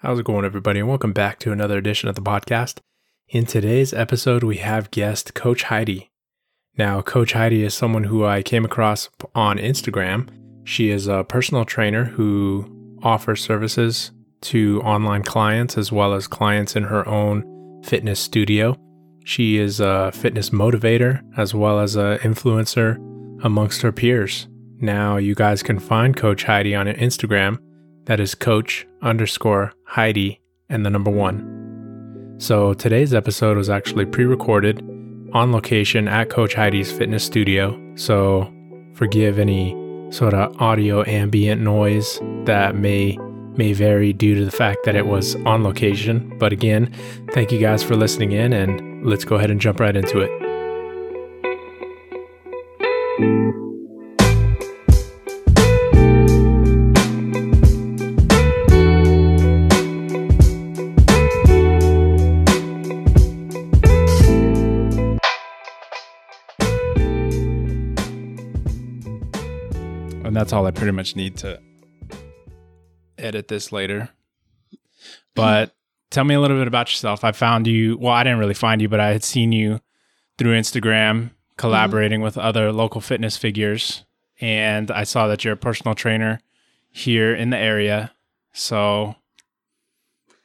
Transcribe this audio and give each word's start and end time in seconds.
How's 0.00 0.18
it 0.18 0.26
going, 0.26 0.44
everybody? 0.44 0.80
And 0.80 0.90
welcome 0.90 1.14
back 1.14 1.38
to 1.38 1.52
another 1.52 1.78
edition 1.78 2.10
of 2.10 2.16
the 2.16 2.20
podcast. 2.20 2.80
In 3.28 3.46
today's 3.46 3.94
episode, 3.94 4.42
we 4.42 4.58
have 4.58 4.90
guest 4.90 5.32
Coach 5.32 5.62
Heidi. 5.62 6.10
Now, 6.76 7.00
Coach 7.00 7.32
Heidi 7.32 7.64
is 7.64 7.72
someone 7.72 8.04
who 8.04 8.22
I 8.22 8.42
came 8.42 8.66
across 8.66 9.08
on 9.34 9.56
Instagram. 9.56 10.28
She 10.64 10.90
is 10.90 11.06
a 11.06 11.24
personal 11.24 11.64
trainer 11.64 12.04
who 12.04 12.98
offers 13.02 13.40
services 13.40 14.12
to 14.42 14.82
online 14.82 15.22
clients 15.22 15.78
as 15.78 15.90
well 15.90 16.12
as 16.12 16.26
clients 16.26 16.76
in 16.76 16.82
her 16.82 17.08
own 17.08 17.80
fitness 17.82 18.20
studio. 18.20 18.76
She 19.24 19.56
is 19.56 19.80
a 19.80 20.12
fitness 20.12 20.50
motivator 20.50 21.22
as 21.38 21.54
well 21.54 21.80
as 21.80 21.96
an 21.96 22.18
influencer 22.18 22.96
amongst 23.42 23.80
her 23.80 23.92
peers. 23.92 24.46
Now, 24.78 25.16
you 25.16 25.34
guys 25.34 25.62
can 25.62 25.78
find 25.78 26.14
Coach 26.14 26.44
Heidi 26.44 26.74
on 26.74 26.86
Instagram. 26.86 27.58
That 28.04 28.20
is 28.20 28.34
Coach 28.34 28.86
underscore 29.06 29.72
Heidi 29.84 30.40
and 30.68 30.84
the 30.84 30.90
number 30.90 31.10
one. 31.10 32.34
So, 32.38 32.74
today's 32.74 33.14
episode 33.14 33.56
was 33.56 33.70
actually 33.70 34.04
pre 34.04 34.24
recorded 34.24 34.82
on 35.32 35.52
location 35.52 36.08
at 36.08 36.28
Coach 36.28 36.54
Heidi's 36.54 36.92
fitness 36.92 37.24
studio. 37.24 37.80
So, 37.94 38.52
forgive 38.94 39.38
any 39.38 39.74
sort 40.10 40.34
of 40.34 40.60
audio 40.60 41.04
ambient 41.06 41.62
noise 41.62 42.20
that 42.44 42.76
may 42.76 43.16
may 43.56 43.72
vary 43.72 44.12
due 44.12 44.34
to 44.34 44.44
the 44.44 44.50
fact 44.50 44.84
that 44.84 44.94
it 44.94 45.06
was 45.06 45.34
on 45.46 45.62
location. 45.62 46.36
But 46.38 46.52
again, 46.52 46.92
thank 47.32 47.50
you 47.50 47.58
guys 47.58 47.82
for 47.82 47.96
listening 47.96 48.32
in 48.32 48.52
and 48.52 49.06
let's 49.06 49.24
go 49.24 49.36
ahead 49.36 49.50
and 49.50 49.58
jump 49.58 49.80
right 49.80 49.96
into 49.96 50.20
it. 50.20 50.45
And 70.36 70.42
that's 70.42 70.52
all 70.52 70.66
I 70.66 70.70
pretty 70.70 70.92
much 70.92 71.16
need 71.16 71.38
to 71.38 71.58
edit 73.16 73.48
this 73.48 73.72
later. 73.72 74.10
But 75.34 75.74
tell 76.10 76.24
me 76.24 76.34
a 76.34 76.40
little 76.42 76.58
bit 76.58 76.68
about 76.68 76.90
yourself. 76.90 77.24
I 77.24 77.32
found 77.32 77.66
you, 77.66 77.96
well, 77.96 78.12
I 78.12 78.22
didn't 78.22 78.40
really 78.40 78.52
find 78.52 78.82
you, 78.82 78.88
but 78.90 79.00
I 79.00 79.12
had 79.12 79.24
seen 79.24 79.52
you 79.52 79.80
through 80.36 80.52
Instagram 80.52 81.30
collaborating 81.56 82.20
with 82.20 82.36
other 82.36 82.70
local 82.70 83.00
fitness 83.00 83.38
figures. 83.38 84.04
And 84.38 84.90
I 84.90 85.04
saw 85.04 85.26
that 85.26 85.42
you're 85.42 85.54
a 85.54 85.56
personal 85.56 85.94
trainer 85.94 86.42
here 86.90 87.34
in 87.34 87.48
the 87.48 87.56
area. 87.56 88.12
So, 88.52 89.14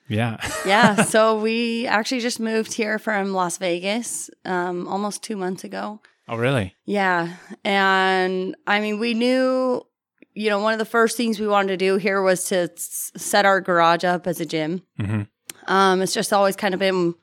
yeah. 0.07 0.37
yeah. 0.65 1.03
So 1.03 1.37
we 1.37 1.85
actually 1.85 2.21
just 2.21 2.39
moved 2.39 2.71
here 2.71 2.97
from 2.97 3.33
Las 3.33 3.57
Vegas 3.57 4.29
um, 4.45 4.87
almost 4.87 5.21
two 5.21 5.35
months 5.35 5.65
ago. 5.65 5.99
Oh, 6.31 6.37
really? 6.37 6.75
Yeah. 6.85 7.35
And 7.65 8.55
I 8.65 8.79
mean, 8.79 8.99
we 8.99 9.13
knew, 9.13 9.85
you 10.33 10.49
know, 10.49 10.59
one 10.59 10.71
of 10.73 10.79
the 10.79 10.85
first 10.85 11.17
things 11.17 11.39
we 11.39 11.45
wanted 11.47 11.67
to 11.67 11.77
do 11.77 11.97
here 11.97 12.21
was 12.21 12.45
to 12.45 12.71
s- 12.73 13.11
set 13.17 13.45
our 13.45 13.59
garage 13.61 14.03
up 14.05 14.25
as 14.27 14.39
a 14.39 14.45
gym. 14.45 14.81
hmm 14.97 15.23
Um, 15.67 16.01
it's 16.01 16.13
just 16.13 16.31
always 16.33 16.55
kind 16.55 16.73
of 16.73 16.79
been 16.79 17.15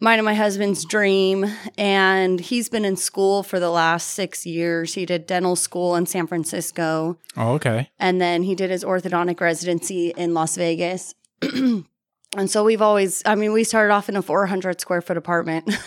mine 0.00 0.18
and 0.18 0.24
my 0.26 0.34
husband's 0.34 0.84
dream. 0.84 1.46
And 1.78 2.38
he's 2.38 2.68
been 2.68 2.84
in 2.84 2.96
school 2.96 3.42
for 3.42 3.58
the 3.58 3.70
last 3.70 4.10
six 4.10 4.44
years. 4.44 4.92
He 4.92 5.06
did 5.06 5.26
dental 5.26 5.56
school 5.56 5.96
in 5.96 6.04
San 6.04 6.26
Francisco. 6.26 7.18
Oh, 7.38 7.54
okay. 7.54 7.88
And 7.98 8.20
then 8.20 8.42
he 8.42 8.54
did 8.54 8.68
his 8.70 8.84
orthodontic 8.84 9.40
residency 9.40 10.12
in 10.16 10.34
Las 10.34 10.56
Vegas. 10.56 11.14
and 11.42 12.50
so 12.50 12.64
we've 12.64 12.82
always, 12.82 13.22
I 13.24 13.34
mean, 13.34 13.52
we 13.54 13.64
started 13.64 13.94
off 13.94 14.10
in 14.10 14.16
a 14.16 14.20
400 14.22 14.78
square 14.80 15.00
foot 15.00 15.16
apartment. 15.16 15.64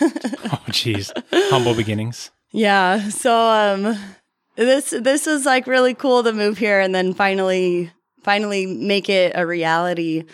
Oh, 0.52 0.58
jeez. 0.70 1.12
Humble 1.50 1.74
beginnings. 1.74 2.32
Yeah. 2.52 3.08
So, 3.08 3.34
um, 3.34 3.98
this, 4.56 4.90
this 4.90 5.26
is 5.26 5.46
like 5.46 5.66
really 5.66 5.94
cool 5.94 6.22
to 6.22 6.32
move 6.32 6.58
here 6.58 6.80
and 6.80 6.94
then 6.94 7.14
finally, 7.14 7.90
finally 8.22 8.66
make 8.66 9.08
it 9.08 9.32
a 9.34 9.46
reality. 9.46 10.24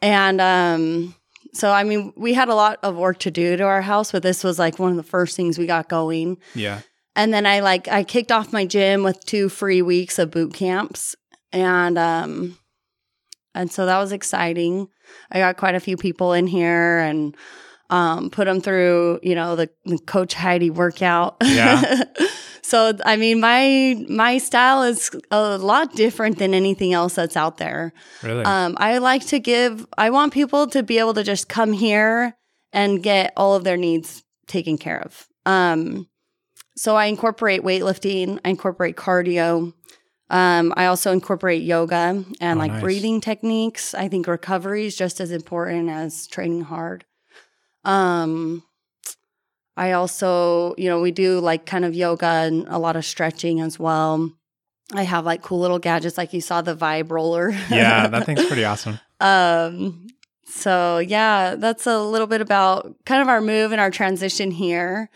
And, 0.00 0.40
um, 0.40 1.14
so, 1.54 1.70
I 1.70 1.84
mean, 1.84 2.12
we 2.16 2.32
had 2.32 2.48
a 2.48 2.54
lot 2.54 2.78
of 2.82 2.96
work 2.96 3.18
to 3.20 3.30
do 3.30 3.56
to 3.56 3.64
our 3.64 3.82
house, 3.82 4.12
but 4.12 4.22
this 4.22 4.42
was 4.42 4.58
like 4.58 4.78
one 4.78 4.90
of 4.90 4.96
the 4.96 5.02
first 5.02 5.36
things 5.36 5.58
we 5.58 5.66
got 5.66 5.88
going. 5.88 6.38
Yeah. 6.54 6.80
And 7.14 7.32
then 7.32 7.46
I 7.46 7.60
like 7.60 7.88
I 7.88 8.04
kicked 8.04 8.32
off 8.32 8.52
my 8.52 8.64
gym 8.64 9.02
with 9.02 9.24
two 9.24 9.48
free 9.48 9.82
weeks 9.82 10.18
of 10.18 10.30
boot 10.30 10.54
camps. 10.54 11.14
And 11.52 11.98
um 11.98 12.58
and 13.54 13.70
so 13.70 13.84
that 13.84 13.98
was 13.98 14.12
exciting. 14.12 14.88
I 15.30 15.38
got 15.38 15.58
quite 15.58 15.74
a 15.74 15.80
few 15.80 15.96
people 15.96 16.32
in 16.32 16.46
here 16.46 16.98
and 17.00 17.36
um 17.90 18.30
put 18.30 18.46
them 18.46 18.60
through, 18.60 19.20
you 19.22 19.34
know, 19.34 19.56
the, 19.56 19.68
the 19.84 19.98
coach 19.98 20.34
Heidi 20.34 20.70
workout. 20.70 21.36
Yeah. 21.42 22.04
so 22.62 22.92
I 23.04 23.16
mean 23.16 23.40
my 23.40 24.04
my 24.08 24.38
style 24.38 24.82
is 24.82 25.10
a 25.30 25.58
lot 25.58 25.94
different 25.94 26.38
than 26.38 26.54
anything 26.54 26.92
else 26.92 27.14
that's 27.14 27.36
out 27.36 27.58
there. 27.58 27.92
Really? 28.22 28.44
Um, 28.44 28.76
I 28.78 28.98
like 28.98 29.26
to 29.26 29.38
give, 29.38 29.86
I 29.98 30.10
want 30.10 30.32
people 30.32 30.66
to 30.68 30.82
be 30.82 30.98
able 30.98 31.14
to 31.14 31.22
just 31.22 31.48
come 31.48 31.72
here 31.72 32.34
and 32.72 33.02
get 33.02 33.32
all 33.36 33.54
of 33.54 33.64
their 33.64 33.76
needs 33.76 34.22
taken 34.46 34.78
care 34.78 35.00
of. 35.02 35.26
Um, 35.44 36.08
so 36.76 36.96
I 36.96 37.06
incorporate 37.06 37.62
weightlifting, 37.62 38.38
I 38.44 38.50
incorporate 38.50 38.96
cardio. 38.96 39.74
Um, 40.30 40.72
I 40.78 40.86
also 40.86 41.12
incorporate 41.12 41.62
yoga 41.62 42.24
and 42.40 42.58
Oh, 42.58 42.62
like 42.62 42.72
nice. 42.72 42.80
breathing 42.80 43.20
techniques. 43.20 43.92
I 43.92 44.08
think 44.08 44.26
recovery 44.26 44.86
is 44.86 44.96
just 44.96 45.20
as 45.20 45.30
important 45.30 45.90
as 45.90 46.26
training 46.26 46.62
hard. 46.62 47.04
Um, 47.84 48.62
I 49.76 49.92
also, 49.92 50.74
you 50.76 50.88
know, 50.88 51.00
we 51.00 51.10
do 51.10 51.40
like 51.40 51.66
kind 51.66 51.84
of 51.84 51.94
yoga 51.94 52.26
and 52.26 52.66
a 52.68 52.78
lot 52.78 52.96
of 52.96 53.04
stretching 53.04 53.60
as 53.60 53.78
well. 53.78 54.30
I 54.92 55.04
have 55.04 55.24
like 55.24 55.42
cool 55.42 55.60
little 55.60 55.78
gadgets, 55.78 56.18
like 56.18 56.32
you 56.32 56.40
saw 56.40 56.60
the 56.60 56.76
vibe 56.76 57.10
roller. 57.10 57.50
yeah, 57.70 58.06
that 58.08 58.26
thing's 58.26 58.44
pretty 58.46 58.64
awesome. 58.66 59.00
Um, 59.20 60.08
so 60.44 60.98
yeah, 60.98 61.54
that's 61.54 61.86
a 61.86 61.98
little 61.98 62.26
bit 62.26 62.40
about 62.42 62.94
kind 63.06 63.22
of 63.22 63.28
our 63.28 63.40
move 63.40 63.72
and 63.72 63.80
our 63.80 63.90
transition 63.90 64.50
here. 64.50 65.08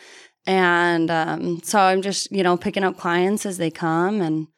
And 0.46 1.10
um, 1.10 1.60
so 1.62 1.78
I'm 1.78 2.00
just, 2.00 2.30
you 2.32 2.42
know, 2.42 2.56
picking 2.56 2.84
up 2.84 2.96
clients 2.96 3.44
as 3.44 3.58
they 3.58 3.70
come 3.70 4.20
and 4.22 4.48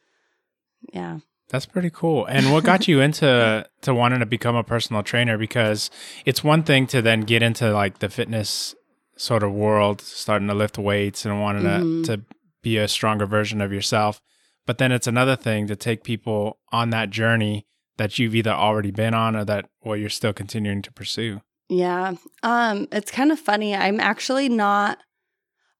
yeah. 0.93 1.19
That's 1.51 1.67
pretty 1.67 1.91
cool. 1.91 2.27
And 2.27 2.53
what 2.53 2.65
got 2.65 2.87
you 2.89 3.01
into 3.01 3.67
to 3.83 3.95
wanting 3.95 4.21
to 4.21 4.27
become 4.27 4.55
a 4.57 4.63
personal 4.65 5.03
trainer? 5.03 5.39
Because 5.39 5.91
it's 6.25 6.45
one 6.45 6.63
thing 6.63 6.87
to 6.89 7.01
then 7.01 7.23
get 7.23 7.43
into 7.43 7.73
like 7.73 8.01
the 8.01 8.09
fitness 8.09 8.75
sort 9.17 9.43
of 9.43 9.53
world, 9.53 10.01
starting 10.01 10.49
to 10.49 10.55
lift 10.55 10.79
weights 10.79 11.25
and 11.25 11.41
wanting 11.41 11.63
Mhm. 11.65 12.05
to, 12.05 12.17
to 12.19 12.23
be 12.63 12.77
a 12.77 12.87
stronger 12.89 13.27
version 13.27 13.61
of 13.61 13.73
yourself. 13.73 14.21
But 14.67 14.79
then 14.79 14.93
it's 14.93 15.07
another 15.07 15.37
thing 15.37 15.67
to 15.69 15.77
take 15.77 16.05
people 16.05 16.59
on 16.71 16.91
that 16.91 17.11
journey 17.11 17.67
that 17.97 18.19
you've 18.19 18.35
either 18.35 18.51
already 18.53 18.91
been 18.91 19.15
on 19.15 19.35
or 19.35 19.45
that 19.47 19.71
well 19.83 19.97
you're 19.97 20.09
still 20.11 20.33
continuing 20.33 20.83
to 20.83 20.93
pursue. 20.93 21.41
Yeah. 21.71 22.15
Um, 22.43 22.87
it's 22.93 23.11
kind 23.11 23.33
of 23.33 23.39
funny. 23.41 23.75
I'm 23.75 23.99
actually 24.01 24.49
not 24.49 24.99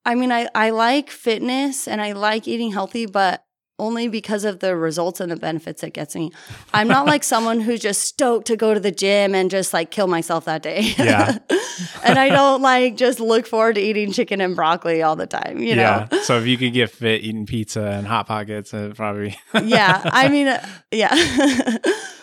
I 0.07 0.15
mean, 0.15 0.33
I, 0.33 0.49
I 0.55 0.71
like 0.71 1.11
fitness 1.11 1.87
and 1.87 2.01
I 2.01 2.13
like 2.13 2.49
eating 2.49 2.73
healthy, 2.73 3.05
but 3.05 3.43
only 3.79 4.09
because 4.09 4.45
of 4.45 4.61
the 4.61 4.77
results 4.77 5.21
and 5.21 5.31
the 5.31 5.37
benefits 5.37 5.83
it 5.83 5.93
gets 5.93 6.15
me. 6.15 6.33
I'm 6.75 6.89
not 6.89 7.07
like 7.07 7.23
someone 7.35 7.61
who's 7.61 7.81
just 7.81 8.03
stoked 8.03 8.47
to 8.49 8.57
go 8.57 8.75
to 8.75 8.81
the 8.81 8.93
gym 8.93 9.35
and 9.35 9.51
just 9.51 9.73
like 9.73 9.91
kill 9.91 10.07
myself 10.07 10.47
that 10.47 10.63
day. 10.63 10.95
Yeah. 10.99 11.39
and 12.05 12.19
I 12.19 12.29
don't 12.29 12.63
like 12.63 12.97
just 12.97 13.21
look 13.21 13.47
forward 13.47 13.77
to 13.77 13.81
eating 13.81 14.13
chicken 14.13 14.41
and 14.41 14.57
broccoli 14.57 15.03
all 15.03 15.17
the 15.17 15.27
time, 15.27 15.59
you 15.59 15.77
know? 15.77 16.07
yeah. 16.11 16.23
So 16.23 16.39
if 16.39 16.47
you 16.47 16.57
could 16.57 16.73
get 16.73 16.91
fit 16.91 17.23
eating 17.23 17.47
pizza 17.47 17.83
and 17.83 18.07
hot 18.07 18.27
pockets, 18.27 18.75
it 18.75 18.97
probably 18.97 19.37
yeah 19.65 20.01
i 20.05 20.29
mean 20.29 20.49
uh, 20.49 20.67
yeah 20.91 21.15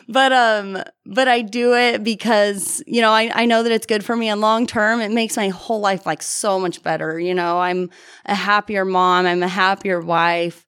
but 0.08 0.32
um 0.32 0.82
but 1.06 1.28
i 1.28 1.42
do 1.42 1.74
it 1.74 2.04
because 2.04 2.84
you 2.88 3.02
know 3.02 3.12
I, 3.12 3.32
I 3.34 3.46
know 3.46 3.64
that 3.64 3.72
it's 3.72 3.86
good 3.86 4.04
for 4.04 4.16
me 4.16 4.30
and 4.30 4.42
long 4.42 4.68
term 4.68 5.02
it 5.02 5.12
makes 5.12 5.38
my 5.38 5.50
whole 5.50 5.80
life 5.80 6.06
like 6.06 6.22
so 6.22 6.60
much 6.60 6.84
better 6.84 7.20
you 7.20 7.34
know 7.34 7.60
i'm 7.60 7.90
a 8.26 8.36
happier 8.36 8.86
mom 8.86 9.26
i'm 9.26 9.44
a 9.44 9.48
happier 9.48 10.00
wife 10.02 10.66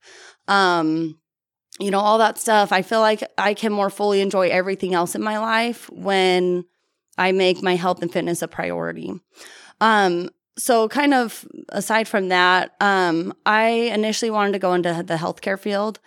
um 0.47 1.19
you 1.79 1.91
know 1.91 1.99
all 1.99 2.17
that 2.17 2.37
stuff. 2.37 2.71
I 2.71 2.81
feel 2.81 2.99
like 2.99 3.23
i 3.37 3.53
can 3.53 3.71
more 3.71 3.89
fully 3.89 4.21
enjoy 4.21 4.49
everything 4.49 4.93
else 4.93 5.15
in 5.15 5.21
my 5.21 5.37
life 5.37 5.89
when 5.91 6.65
i 7.17 7.31
make 7.31 7.61
my 7.61 7.75
health 7.75 8.01
and 8.01 8.11
fitness 8.11 8.41
a 8.41 8.47
priority. 8.47 9.13
Um 9.81 10.29
so 10.57 10.87
kind 10.89 11.13
of 11.13 11.45
aside 11.69 12.07
from 12.07 12.29
that 12.29 12.71
um 12.81 13.31
i 13.45 13.67
initially 13.67 14.31
wanted 14.31 14.53
to 14.53 14.59
go 14.59 14.73
into 14.73 15.03
the 15.05 15.15
healthcare 15.15 15.59
field. 15.59 15.99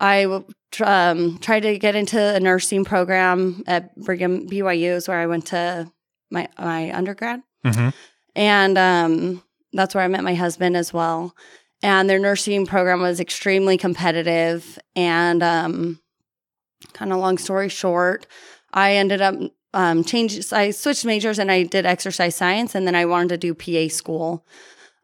I 0.00 0.42
um, 0.80 1.38
tried 1.38 1.60
to 1.60 1.78
get 1.78 1.94
into 1.94 2.18
a 2.20 2.40
nursing 2.40 2.84
program 2.84 3.62
at 3.68 3.94
Brigham 3.96 4.48
BYU 4.48 4.96
is 4.96 5.06
where 5.06 5.18
I 5.18 5.26
went 5.26 5.46
to 5.46 5.90
my 6.30 6.48
my 6.58 6.92
undergrad, 6.92 7.42
hmm 7.64 7.90
and 8.34 8.78
um, 8.78 9.42
that's 9.72 9.94
where 9.94 10.02
I 10.02 10.08
met 10.08 10.24
my 10.24 10.34
husband 10.34 10.76
as 10.76 10.92
well. 10.92 11.34
And 11.82 12.08
their 12.08 12.18
nursing 12.18 12.64
program 12.64 13.00
was 13.00 13.18
extremely 13.18 13.76
competitive, 13.76 14.78
and 14.94 15.42
um, 15.42 16.00
kind 16.92 17.12
of 17.12 17.18
long 17.18 17.38
story 17.38 17.68
short, 17.68 18.26
I 18.72 18.94
ended 18.94 19.20
up 19.20 19.34
um, 19.74 20.04
changed. 20.04 20.52
I 20.52 20.70
switched 20.70 21.04
majors 21.04 21.38
and 21.38 21.50
I 21.50 21.64
did 21.64 21.86
exercise 21.86 22.36
science, 22.36 22.74
and 22.74 22.86
then 22.86 22.94
I 22.94 23.04
wanted 23.04 23.30
to 23.30 23.36
do 23.36 23.54
PA 23.54 23.92
school. 23.92 24.46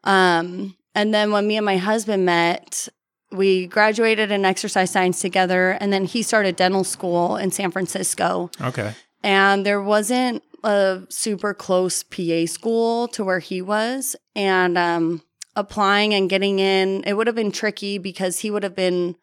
Um, 0.03 0.75
and 0.95 1.13
then 1.13 1.31
when 1.31 1.47
me 1.47 1.57
and 1.57 1.65
my 1.65 1.77
husband 1.77 2.25
met, 2.25 2.87
we 3.31 3.67
graduated 3.67 4.31
in 4.31 4.45
exercise 4.45 4.91
science 4.91 5.21
together, 5.21 5.71
and 5.71 5.93
then 5.93 6.05
he 6.05 6.23
started 6.23 6.55
dental 6.55 6.83
school 6.83 7.37
in 7.37 7.51
San 7.51 7.71
Francisco. 7.71 8.49
Okay. 8.61 8.93
And 9.21 9.65
there 9.65 9.81
wasn't 9.81 10.43
a 10.63 11.01
super 11.09 11.53
close 11.53 12.03
PA 12.03 12.45
school 12.45 13.07
to 13.09 13.23
where 13.23 13.39
he 13.39 13.61
was, 13.61 14.15
and 14.35 14.77
um, 14.77 15.21
applying 15.59 16.13
and 16.13 16.29
getting 16.29 16.59
in, 16.59 17.03
it 17.05 17.13
would 17.13 17.27
have 17.27 17.35
been 17.35 17.51
tricky 17.51 17.97
because 17.97 18.39
he 18.39 18.49
would 18.49 18.63
have 18.63 18.75
been 18.75 19.15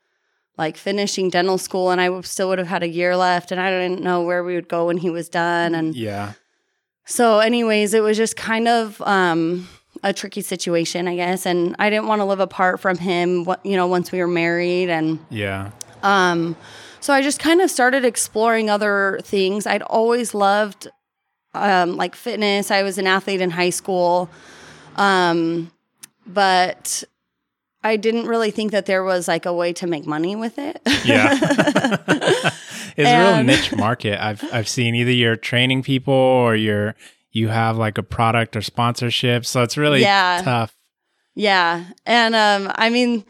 like 0.59 0.77
finishing 0.77 1.29
dental 1.31 1.59
school 1.59 1.91
and 1.91 2.01
I 2.01 2.21
still 2.23 2.49
would 2.49 2.59
have 2.59 2.69
had 2.69 2.83
a 2.83 2.89
year 2.89 3.17
left 3.17 3.51
and 3.53 3.61
I 3.61 3.71
didn't 3.71 4.03
know 4.03 4.23
where 4.23 4.43
we 4.45 4.55
would 4.55 4.69
go 4.69 4.87
when 4.87 4.97
he 4.99 5.11
was 5.11 5.29
done 5.29 5.75
and 5.75 5.95
Yeah. 5.95 6.33
so 7.05 7.41
anyways 7.41 7.93
it 7.95 8.01
was 8.03 8.17
just 8.17 8.37
kind 8.37 8.67
of 8.69 9.01
um 9.03 9.69
a 10.03 10.13
tricky 10.15 10.41
situation 10.41 11.09
I 11.09 11.17
guess 11.17 11.45
and 11.47 11.77
I 11.79 11.91
didn't 11.91 12.07
want 12.07 12.21
to 12.21 12.25
live 12.25 12.41
apart 12.41 12.81
from 12.81 12.97
him 12.97 13.47
you 13.65 13.77
know 13.77 13.87
once 13.87 14.13
we 14.13 14.19
were 14.19 14.27
married 14.29 14.89
and 14.89 15.19
Yeah. 15.29 15.73
um 16.03 16.57
so 17.01 17.13
I 17.13 17.21
just 17.21 17.39
kind 17.39 17.61
of 17.61 17.71
started 17.71 18.05
exploring 18.07 18.71
other 18.71 19.19
things 19.23 19.67
I'd 19.67 19.83
always 19.83 20.33
loved 20.35 20.89
um 21.53 21.97
like 21.99 22.15
fitness 22.17 22.71
I 22.71 22.83
was 22.83 22.97
an 22.97 23.07
athlete 23.07 23.43
in 23.43 23.51
high 23.51 23.71
school 23.71 24.31
um 24.97 25.71
but 26.27 27.05
I 27.83 27.97
didn't 27.97 28.27
really 28.27 28.51
think 28.51 28.73
that 28.73 28.87
there 28.87 29.05
was 29.05 29.29
like 29.29 29.47
a 29.47 29.53
way 29.53 29.73
to 29.75 29.87
make 29.87 30.07
money 30.07 30.35
with 30.37 30.59
it. 30.59 30.81
Yeah. 31.05 31.39
it's 32.97 33.09
a 33.09 33.35
real 33.35 33.45
niche 33.45 33.75
market. 33.77 34.23
I've 34.25 34.43
I've 34.53 34.69
seen 34.69 34.95
either 34.95 35.11
you're 35.13 35.37
training 35.37 35.83
people 35.83 36.13
or 36.15 36.57
you're 36.57 36.95
you 37.31 37.49
have 37.49 37.77
like 37.77 37.99
a 37.99 38.03
product 38.03 38.57
or 38.57 38.63
sponsorship. 38.63 39.45
So 39.47 39.63
it's 39.63 39.77
really 39.77 40.01
Yeah. 40.03 40.41
tough. 40.43 40.77
yeah. 41.35 41.85
And 42.07 42.35
um 42.35 42.73
I 42.75 42.91
mean 42.91 43.25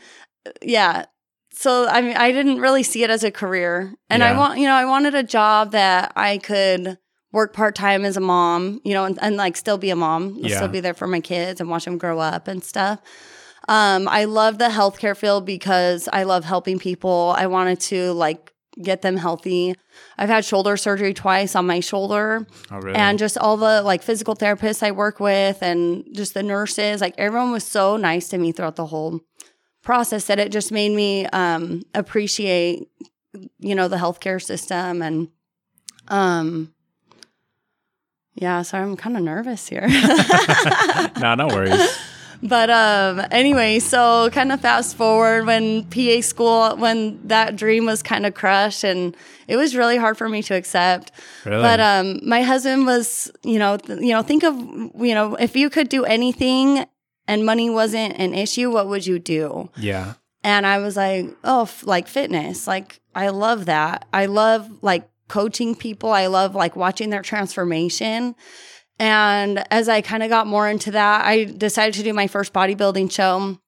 yeah. 0.62 1.04
So 1.52 1.86
I 1.88 2.00
mean 2.00 2.16
I 2.16 2.32
didn't 2.32 2.60
really 2.60 2.82
see 2.82 3.02
it 3.02 3.10
as 3.10 3.24
a 3.24 3.30
career. 3.30 3.94
And 4.08 4.22
I 4.24 4.36
want 4.36 4.58
you 4.58 4.66
know, 4.66 4.74
I 4.74 4.84
wanted 4.86 5.14
a 5.14 5.22
job 5.22 5.72
that 5.72 6.12
I 6.16 6.38
could 6.38 6.96
work 7.36 7.52
part-time 7.52 8.04
as 8.04 8.16
a 8.16 8.20
mom, 8.20 8.80
you 8.84 8.94
know, 8.94 9.04
and, 9.04 9.18
and 9.22 9.36
like 9.36 9.56
still 9.56 9.78
be 9.78 9.90
a 9.90 9.96
mom, 9.96 10.36
Yeah. 10.40 10.56
still 10.56 10.68
be 10.68 10.80
there 10.80 10.94
for 10.94 11.06
my 11.06 11.20
kids 11.20 11.60
and 11.60 11.70
watch 11.70 11.84
them 11.84 11.98
grow 11.98 12.18
up 12.18 12.48
and 12.48 12.64
stuff. 12.64 12.98
Um, 13.68 14.08
I 14.08 14.24
love 14.24 14.58
the 14.58 14.68
healthcare 14.78 15.16
field 15.16 15.44
because 15.44 16.08
I 16.12 16.22
love 16.24 16.44
helping 16.44 16.78
people. 16.78 17.34
I 17.36 17.46
wanted 17.46 17.78
to 17.92 18.12
like 18.12 18.52
get 18.82 19.02
them 19.02 19.16
healthy. 19.16 19.74
I've 20.18 20.28
had 20.28 20.44
shoulder 20.44 20.76
surgery 20.76 21.14
twice 21.14 21.54
on 21.56 21.66
my 21.66 21.80
shoulder. 21.80 22.46
Oh 22.70 22.76
really? 22.78 22.94
and 22.96 23.18
just 23.18 23.36
all 23.38 23.56
the 23.56 23.82
like 23.82 24.02
physical 24.02 24.34
therapists 24.36 24.82
I 24.82 24.90
work 24.92 25.20
with 25.20 25.62
and 25.62 26.04
just 26.12 26.32
the 26.34 26.42
nurses, 26.42 27.00
like 27.00 27.14
everyone 27.18 27.52
was 27.52 27.64
so 27.64 27.96
nice 27.96 28.28
to 28.28 28.38
me 28.38 28.52
throughout 28.52 28.76
the 28.76 28.86
whole 28.86 29.20
process 29.82 30.26
that 30.26 30.38
it 30.38 30.50
just 30.52 30.70
made 30.72 30.92
me 30.92 31.26
um 31.26 31.82
appreciate 31.94 32.88
you 33.58 33.74
know 33.74 33.88
the 33.88 33.96
healthcare 33.96 34.42
system 34.42 35.00
and 35.02 35.28
um 36.08 36.72
yeah, 38.36 38.62
so 38.62 38.78
I'm 38.78 38.96
kind 38.96 39.16
of 39.16 39.22
nervous 39.22 39.66
here. 39.66 39.86
no, 41.20 41.34
no 41.34 41.48
worries. 41.48 41.98
But 42.42 42.68
um 42.70 43.22
anyway, 43.30 43.78
so 43.78 44.28
kind 44.30 44.52
of 44.52 44.60
fast 44.60 44.96
forward 44.96 45.46
when 45.46 45.84
PA 45.84 46.20
school 46.20 46.76
when 46.76 47.26
that 47.28 47.56
dream 47.56 47.86
was 47.86 48.02
kind 48.02 48.26
of 48.26 48.34
crushed 48.34 48.84
and 48.84 49.16
it 49.48 49.56
was 49.56 49.74
really 49.74 49.96
hard 49.96 50.18
for 50.18 50.28
me 50.28 50.42
to 50.42 50.54
accept. 50.54 51.12
Really? 51.46 51.62
But 51.62 51.80
um 51.80 52.20
my 52.22 52.42
husband 52.42 52.84
was, 52.86 53.32
you 53.42 53.58
know, 53.58 53.78
th- 53.78 54.00
you 54.00 54.10
know, 54.12 54.22
think 54.22 54.44
of, 54.44 54.54
you 54.54 55.14
know, 55.14 55.34
if 55.36 55.56
you 55.56 55.70
could 55.70 55.88
do 55.88 56.04
anything 56.04 56.84
and 57.26 57.44
money 57.46 57.70
wasn't 57.70 58.14
an 58.18 58.34
issue, 58.34 58.70
what 58.70 58.86
would 58.88 59.06
you 59.06 59.18
do? 59.18 59.70
yeah. 59.76 60.14
And 60.44 60.64
I 60.64 60.78
was 60.78 60.96
like, 60.96 61.26
oh, 61.42 61.62
f- 61.62 61.84
like 61.84 62.06
fitness. 62.06 62.68
Like, 62.68 63.00
I 63.16 63.30
love 63.30 63.64
that. 63.64 64.06
I 64.12 64.26
love 64.26 64.70
like 64.80 65.08
coaching 65.28 65.74
people. 65.74 66.10
I 66.10 66.26
love 66.26 66.54
like 66.54 66.76
watching 66.76 67.10
their 67.10 67.22
transformation. 67.22 68.34
And 68.98 69.64
as 69.70 69.88
I 69.88 70.00
kind 70.00 70.22
of 70.22 70.30
got 70.30 70.46
more 70.46 70.68
into 70.68 70.90
that, 70.92 71.24
I 71.24 71.44
decided 71.44 71.94
to 71.94 72.02
do 72.02 72.12
my 72.12 72.26
first 72.26 72.52
bodybuilding 72.52 73.10
show 73.12 73.58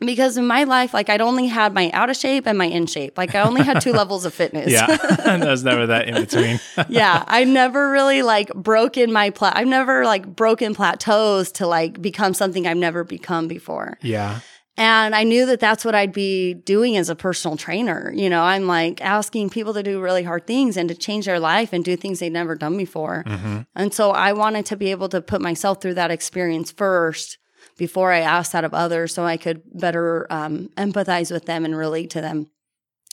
because 0.00 0.36
in 0.36 0.46
my 0.46 0.64
life, 0.64 0.92
like 0.92 1.08
I'd 1.08 1.20
only 1.20 1.46
had 1.46 1.72
my 1.72 1.90
out 1.92 2.10
of 2.10 2.16
shape 2.16 2.46
and 2.46 2.58
my 2.58 2.64
in 2.64 2.86
shape. 2.86 3.16
Like 3.16 3.36
I 3.36 3.42
only 3.42 3.62
had 3.62 3.80
two 3.80 3.92
levels 4.02 4.24
of 4.24 4.34
fitness. 4.34 4.70
Yeah. 4.72 4.86
There's 5.24 5.62
never 5.62 5.86
that 5.86 6.08
in 6.08 6.14
between. 6.16 6.58
yeah, 6.88 7.24
I 7.28 7.44
never 7.44 7.90
really 7.90 8.22
like 8.22 8.52
broken 8.54 9.12
my 9.12 9.30
plat. 9.30 9.56
I've 9.56 9.68
never 9.68 10.04
like 10.04 10.26
broken 10.34 10.74
plateaus 10.74 11.52
to 11.52 11.66
like 11.68 12.02
become 12.02 12.34
something 12.34 12.66
I've 12.66 12.76
never 12.76 13.04
become 13.04 13.46
before. 13.46 13.98
yeah. 14.02 14.40
And 14.76 15.14
I 15.14 15.22
knew 15.22 15.46
that 15.46 15.60
that's 15.60 15.84
what 15.84 15.94
I'd 15.94 16.12
be 16.12 16.54
doing 16.54 16.96
as 16.96 17.08
a 17.08 17.14
personal 17.14 17.56
trainer. 17.56 18.12
You 18.12 18.28
know, 18.28 18.42
I'm 18.42 18.66
like 18.66 19.00
asking 19.00 19.50
people 19.50 19.72
to 19.74 19.84
do 19.84 20.00
really 20.00 20.24
hard 20.24 20.46
things 20.48 20.76
and 20.76 20.88
to 20.88 20.96
change 20.96 21.26
their 21.26 21.38
life 21.38 21.72
and 21.72 21.84
do 21.84 21.96
things 21.96 22.18
they'd 22.18 22.32
never 22.32 22.56
done 22.56 22.76
before. 22.76 23.22
hmm 23.26 23.60
And 23.76 23.94
so 23.94 24.10
I 24.10 24.32
wanted 24.32 24.66
to 24.66 24.76
be 24.76 24.90
able 24.90 25.08
to 25.10 25.20
put 25.20 25.40
myself 25.40 25.80
through 25.80 25.94
that 25.94 26.10
experience 26.10 26.72
first 26.72 27.38
before 27.76 28.10
I 28.12 28.20
asked 28.20 28.52
that 28.52 28.64
of 28.64 28.74
others 28.74 29.14
so 29.14 29.24
I 29.24 29.36
could 29.36 29.62
better 29.72 30.26
um, 30.30 30.70
empathize 30.76 31.30
with 31.30 31.46
them 31.46 31.64
and 31.64 31.76
relate 31.76 32.10
to 32.10 32.20
them. 32.20 32.50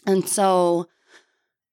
And 0.07 0.27
so 0.27 0.87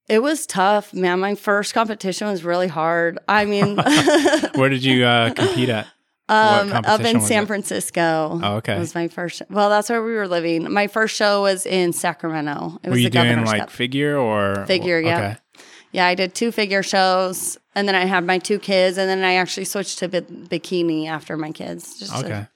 it 0.07 0.21
was 0.21 0.45
tough, 0.45 0.93
man. 0.93 1.19
My 1.19 1.35
first 1.35 1.73
competition 1.73 2.27
was 2.27 2.43
really 2.43 2.67
hard. 2.67 3.19
I 3.27 3.45
mean, 3.45 3.77
Where 4.55 4.69
did 4.69 4.83
you 4.83 5.05
uh, 5.05 5.33
compete 5.33 5.69
at? 5.69 5.87
Um, 6.29 6.71
up 6.71 7.01
in 7.01 7.19
San 7.21 7.43
it? 7.43 7.47
Francisco. 7.47 8.39
Oh, 8.43 8.55
okay. 8.57 8.77
was 8.77 8.93
my 8.95 9.07
first. 9.07 9.41
Well, 9.49 9.69
that's 9.69 9.89
where 9.89 10.03
we 10.03 10.13
were 10.13 10.27
living. 10.27 10.71
My 10.71 10.87
first 10.87 11.15
show 11.15 11.41
was 11.41 11.65
in 11.65 11.91
Sacramento. 11.93 12.79
It 12.83 12.87
Were 12.87 12.91
was 12.93 13.01
you 13.01 13.09
the 13.09 13.13
doing 13.13 13.25
Governor's 13.27 13.47
like 13.49 13.61
Cup. 13.61 13.69
figure 13.71 14.17
or 14.17 14.65
Figure, 14.65 14.99
yeah. 14.99 15.17
Okay. 15.17 15.37
Yeah, 15.91 16.05
I 16.05 16.13
did 16.13 16.35
two 16.35 16.51
figure 16.51 16.83
shows, 16.83 17.57
and 17.73 17.87
then 17.87 17.95
I 17.95 18.05
had 18.05 18.23
my 18.23 18.37
two 18.37 18.59
kids, 18.59 18.97
and 18.99 19.09
then 19.09 19.23
I 19.23 19.33
actually 19.35 19.65
switched 19.65 19.97
to 19.99 20.07
bi- 20.07 20.21
bikini 20.21 21.07
after 21.07 21.35
my 21.35 21.51
kids, 21.51 21.97
just 21.99 22.13
Okay. 22.15 22.29
to 22.29 22.49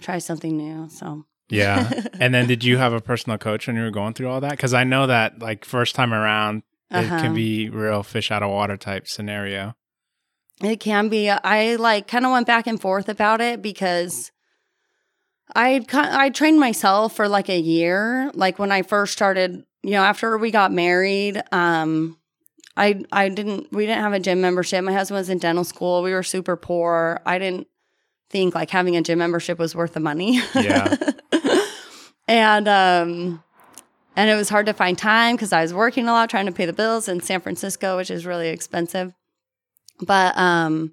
try 0.00 0.18
something 0.18 0.56
new. 0.56 0.88
So 0.90 1.24
Yeah. 1.48 1.88
and 2.20 2.34
then 2.34 2.48
did 2.48 2.64
you 2.64 2.78
have 2.78 2.92
a 2.92 3.00
personal 3.00 3.38
coach 3.38 3.68
when 3.68 3.76
you 3.76 3.82
were 3.82 3.90
going 3.92 4.14
through 4.14 4.28
all 4.30 4.40
that? 4.40 4.50
Because 4.50 4.74
I 4.74 4.82
know 4.82 5.06
that 5.06 5.38
like 5.40 5.64
first 5.64 5.94
time 5.94 6.12
around, 6.12 6.64
it 6.90 6.96
Uh-huh. 6.96 7.20
can 7.20 7.34
be 7.34 7.70
real 7.70 8.02
fish 8.02 8.32
out 8.32 8.42
of 8.42 8.50
water 8.50 8.76
type 8.76 9.06
scenario. 9.06 9.74
It 10.62 10.80
can 10.80 11.08
be. 11.08 11.28
I 11.30 11.76
like 11.76 12.08
kind 12.08 12.24
of 12.24 12.32
went 12.32 12.46
back 12.46 12.66
and 12.66 12.80
forth 12.80 13.08
about 13.08 13.40
it 13.40 13.62
because 13.62 14.30
I 15.54 15.84
I 15.92 16.30
trained 16.30 16.60
myself 16.60 17.14
for 17.16 17.28
like 17.28 17.48
a 17.48 17.58
year. 17.58 18.30
Like 18.34 18.58
when 18.58 18.72
I 18.72 18.82
first 18.82 19.12
started, 19.12 19.64
you 19.82 19.92
know, 19.92 20.02
after 20.02 20.38
we 20.38 20.50
got 20.50 20.72
married, 20.72 21.42
um, 21.52 22.18
I 22.76 23.02
I 23.12 23.28
didn't 23.28 23.72
we 23.72 23.86
didn't 23.86 24.02
have 24.02 24.12
a 24.12 24.20
gym 24.20 24.40
membership. 24.40 24.82
My 24.84 24.92
husband 24.92 25.18
was 25.18 25.28
in 25.28 25.38
dental 25.38 25.64
school. 25.64 26.02
We 26.02 26.12
were 26.12 26.22
super 26.22 26.56
poor. 26.56 27.20
I 27.26 27.38
didn't 27.38 27.66
think 28.30 28.54
like 28.54 28.70
having 28.70 28.96
a 28.96 29.02
gym 29.02 29.18
membership 29.18 29.58
was 29.58 29.74
worth 29.74 29.92
the 29.94 30.00
money. 30.00 30.40
Yeah. 30.54 30.96
and 32.28 32.68
um 32.68 33.42
and 34.16 34.30
it 34.30 34.34
was 34.34 34.48
hard 34.48 34.66
to 34.66 34.72
find 34.72 34.96
time 34.96 35.36
because 35.36 35.52
I 35.52 35.62
was 35.62 35.74
working 35.74 36.08
a 36.08 36.12
lot 36.12 36.30
trying 36.30 36.46
to 36.46 36.52
pay 36.52 36.66
the 36.66 36.72
bills 36.72 37.08
in 37.08 37.20
San 37.20 37.40
Francisco, 37.40 37.96
which 37.96 38.10
is 38.10 38.24
really 38.26 38.48
expensive. 38.48 39.12
But 40.02 40.36
um 40.36 40.92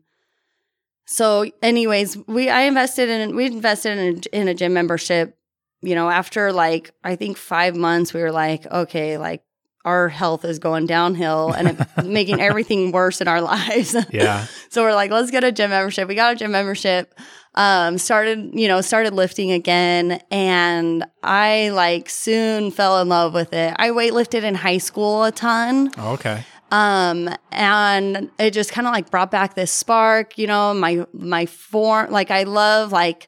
so 1.05 1.45
anyways, 1.63 2.17
we 2.27 2.49
I 2.49 2.61
invested 2.61 3.09
in 3.09 3.35
we 3.35 3.47
invested 3.47 3.97
in 3.97 4.17
a, 4.17 4.37
in 4.41 4.47
a 4.47 4.53
gym 4.53 4.73
membership, 4.73 5.37
you 5.81 5.95
know, 5.95 6.09
after 6.09 6.51
like 6.53 6.91
I 7.03 7.15
think 7.15 7.37
5 7.37 7.75
months 7.75 8.13
we 8.13 8.21
were 8.21 8.31
like, 8.31 8.65
okay, 8.67 9.17
like 9.17 9.41
our 9.85 10.07
health 10.09 10.45
is 10.45 10.59
going 10.59 10.85
downhill 10.85 11.51
and 11.51 11.69
it, 11.69 11.77
making 12.05 12.39
everything 12.39 12.91
worse 12.91 13.21
in 13.21 13.27
our 13.27 13.41
lives. 13.41 13.95
Yeah. 14.11 14.45
So 14.69 14.83
we're 14.83 14.93
like, 14.93 15.09
let's 15.11 15.31
get 15.31 15.43
a 15.43 15.51
gym 15.51 15.69
membership. 15.71 16.07
We 16.07 16.15
got 16.15 16.33
a 16.33 16.35
gym 16.35 16.51
membership. 16.51 17.13
Um, 17.55 17.97
started, 17.97 18.51
you 18.53 18.67
know, 18.67 18.81
started 18.81 19.13
lifting 19.13 19.51
again, 19.51 20.21
and 20.29 21.03
I 21.23 21.69
like 21.69 22.07
soon 22.09 22.69
fell 22.69 23.01
in 23.01 23.09
love 23.09 23.33
with 23.33 23.53
it. 23.53 23.73
I 23.77 23.89
weightlifted 23.89 24.43
in 24.43 24.53
high 24.53 24.77
school 24.77 25.23
a 25.23 25.31
ton. 25.31 25.91
Oh, 25.97 26.13
okay. 26.13 26.43
Um, 26.71 27.29
and 27.51 28.29
it 28.37 28.51
just 28.51 28.71
kind 28.71 28.87
of 28.87 28.93
like 28.93 29.09
brought 29.09 29.31
back 29.31 29.55
this 29.55 29.71
spark, 29.71 30.37
you 30.37 30.47
know, 30.47 30.73
my 30.73 31.05
my 31.13 31.45
form 31.45 32.11
like 32.11 32.31
I 32.31 32.43
love 32.43 32.91
like 32.91 33.27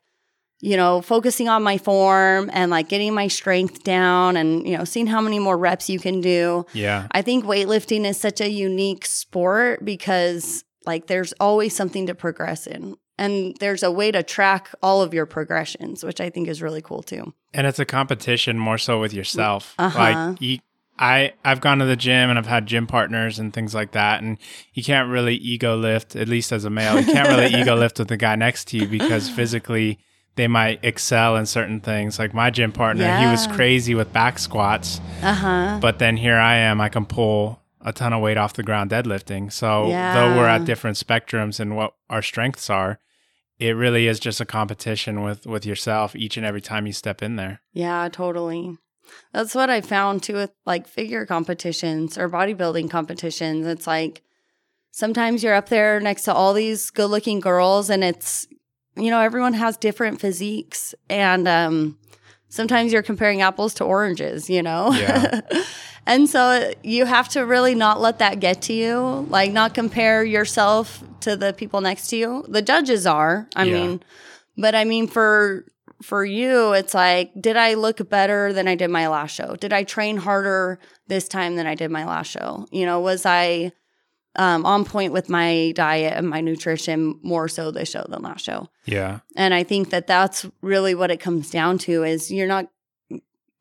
you 0.61 0.77
know, 0.77 1.01
focusing 1.01 1.49
on 1.49 1.63
my 1.63 1.77
form 1.77 2.49
and 2.53 2.69
like 2.69 2.87
getting 2.87 3.13
my 3.13 3.27
strength 3.27 3.83
down 3.83 4.37
and, 4.37 4.65
you 4.67 4.77
know, 4.77 4.83
seeing 4.83 5.07
how 5.07 5.19
many 5.19 5.39
more 5.39 5.57
reps 5.57 5.89
you 5.89 5.99
can 5.99 6.21
do. 6.21 6.65
Yeah. 6.73 7.07
I 7.11 7.23
think 7.23 7.45
weightlifting 7.45 8.05
is 8.05 8.17
such 8.17 8.39
a 8.39 8.49
unique 8.49 9.05
sport 9.07 9.83
because 9.83 10.63
like 10.85 11.07
there's 11.07 11.33
always 11.39 11.75
something 11.75 12.05
to 12.07 12.15
progress 12.15 12.67
in. 12.67 12.95
And 13.17 13.55
there's 13.59 13.83
a 13.83 13.91
way 13.91 14.11
to 14.11 14.23
track 14.23 14.73
all 14.81 15.01
of 15.01 15.13
your 15.13 15.25
progressions, 15.25 16.03
which 16.03 16.21
I 16.21 16.29
think 16.29 16.47
is 16.47 16.61
really 16.61 16.81
cool 16.81 17.03
too. 17.03 17.33
And 17.53 17.67
it's 17.67 17.79
a 17.79 17.85
competition 17.85 18.57
more 18.57 18.77
so 18.77 18.99
with 18.99 19.13
yourself. 19.13 19.75
Uh-huh. 19.77 19.99
Like 19.99 20.41
you, 20.41 20.59
I 21.01 21.33
I've 21.43 21.59
gone 21.61 21.79
to 21.79 21.85
the 21.85 21.95
gym 21.95 22.29
and 22.29 22.37
I've 22.39 22.45
had 22.45 22.67
gym 22.67 22.85
partners 22.87 23.39
and 23.39 23.51
things 23.53 23.73
like 23.75 23.91
that, 23.91 24.21
and 24.21 24.37
you 24.73 24.83
can't 24.83 25.09
really 25.09 25.35
ego 25.35 25.75
lift, 25.75 26.15
at 26.15 26.29
least 26.29 26.51
as 26.51 26.63
a 26.63 26.69
male, 26.69 26.99
you 26.99 27.05
can't 27.11 27.27
really 27.27 27.53
ego 27.59 27.75
lift 27.75 27.99
with 27.99 28.07
the 28.07 28.17
guy 28.17 28.35
next 28.35 28.67
to 28.69 28.77
you 28.77 28.87
because 28.87 29.27
physically 29.37 29.99
they 30.35 30.47
might 30.47 30.79
excel 30.83 31.35
in 31.35 31.45
certain 31.45 31.81
things. 31.81 32.17
Like 32.19 32.33
my 32.33 32.49
gym 32.51 32.71
partner, 32.71 33.17
he 33.17 33.25
was 33.25 33.47
crazy 33.47 33.95
with 33.95 34.13
back 34.13 34.39
squats, 34.39 35.01
Uh 35.21 35.33
huh. 35.33 35.79
but 35.81 35.99
then 35.99 36.15
here 36.17 36.37
I 36.37 36.55
am, 36.55 36.79
I 36.79 36.87
can 36.89 37.05
pull 37.05 37.59
a 37.83 37.91
ton 37.91 38.13
of 38.13 38.21
weight 38.21 38.37
off 38.37 38.53
the 38.53 38.61
ground 38.63 38.91
deadlifting. 38.91 39.51
So 39.51 39.87
Yeah. 39.87 40.13
though 40.13 40.37
we're 40.37 40.47
at 40.47 40.65
different 40.65 40.97
spectrums 40.97 41.59
and 41.59 41.75
what 41.75 41.95
our 42.11 42.21
strengths 42.21 42.69
are, 42.69 42.99
it 43.57 43.71
really 43.75 44.07
is 44.07 44.19
just 44.19 44.39
a 44.39 44.45
competition 44.45 45.23
with 45.23 45.45
with 45.47 45.65
yourself 45.65 46.15
each 46.15 46.37
and 46.37 46.45
every 46.45 46.61
time 46.61 46.85
you 46.87 46.93
step 46.93 47.21
in 47.23 47.35
there. 47.37 47.61
Yeah, 47.73 48.07
totally. 48.11 48.77
That's 49.33 49.55
what 49.55 49.69
I 49.69 49.81
found 49.81 50.23
too 50.23 50.33
with 50.35 50.51
like 50.65 50.87
figure 50.87 51.25
competitions 51.25 52.17
or 52.17 52.29
bodybuilding 52.29 52.89
competitions. 52.89 53.65
It's 53.65 53.87
like 53.87 54.21
sometimes 54.91 55.43
you're 55.43 55.53
up 55.53 55.69
there 55.69 55.99
next 55.99 56.23
to 56.23 56.33
all 56.33 56.53
these 56.53 56.89
good 56.89 57.07
looking 57.07 57.39
girls 57.39 57.89
and 57.89 58.03
it's, 58.03 58.47
you 58.95 59.09
know, 59.09 59.19
everyone 59.21 59.53
has 59.53 59.77
different 59.77 60.19
physiques. 60.19 60.93
And 61.09 61.47
um, 61.47 61.97
sometimes 62.49 62.91
you're 62.91 63.01
comparing 63.03 63.41
apples 63.41 63.73
to 63.75 63.83
oranges, 63.85 64.49
you 64.49 64.61
know? 64.61 64.91
Yeah. 64.91 65.41
and 66.05 66.29
so 66.29 66.73
you 66.83 67.05
have 67.05 67.29
to 67.29 67.45
really 67.45 67.73
not 67.75 68.01
let 68.01 68.19
that 68.19 68.39
get 68.39 68.61
to 68.63 68.73
you, 68.73 69.25
like 69.29 69.51
not 69.51 69.73
compare 69.73 70.23
yourself 70.25 71.03
to 71.21 71.35
the 71.37 71.53
people 71.53 71.79
next 71.81 72.07
to 72.09 72.17
you. 72.17 72.45
The 72.49 72.61
judges 72.61 73.07
are, 73.07 73.47
I 73.55 73.63
Yeah. 73.63 73.73
mean, 73.73 74.03
but 74.57 74.75
I 74.75 74.83
mean, 74.83 75.07
for 75.07 75.65
for 76.01 76.25
you, 76.25 76.73
it's 76.73 76.93
like, 76.93 77.31
did 77.39 77.57
I 77.57 77.75
look 77.75 78.07
better 78.09 78.53
than 78.53 78.67
I 78.67 78.75
did 78.75 78.89
my 78.89 79.07
last 79.07 79.35
show? 79.35 79.55
Did 79.55 79.73
I 79.73 79.83
train 79.83 80.17
harder 80.17 80.79
this 81.07 81.27
time 81.27 81.55
than 81.55 81.67
I 81.67 81.75
did 81.75 81.91
my 81.91 82.05
last 82.05 82.31
show? 82.31 82.65
You 82.71 82.85
know, 82.85 82.99
was 82.99 83.25
I 83.25 83.71
um, 84.35 84.65
on 84.65 84.85
point 84.85 85.13
with 85.13 85.29
my 85.29 85.73
diet 85.75 86.13
and 86.15 86.29
my 86.29 86.41
nutrition 86.41 87.19
more 87.21 87.47
so 87.47 87.71
this 87.71 87.89
show 87.89 88.05
than 88.07 88.21
last 88.21 88.45
show? 88.45 88.69
Yeah. 88.85 89.19
And 89.35 89.53
I 89.53 89.63
think 89.63 89.89
that 89.89 90.07
that's 90.07 90.45
really 90.61 90.95
what 90.95 91.11
it 91.11 91.19
comes 91.19 91.49
down 91.49 91.77
to 91.79 92.03
is 92.03 92.31
you're 92.31 92.47
not, 92.47 92.67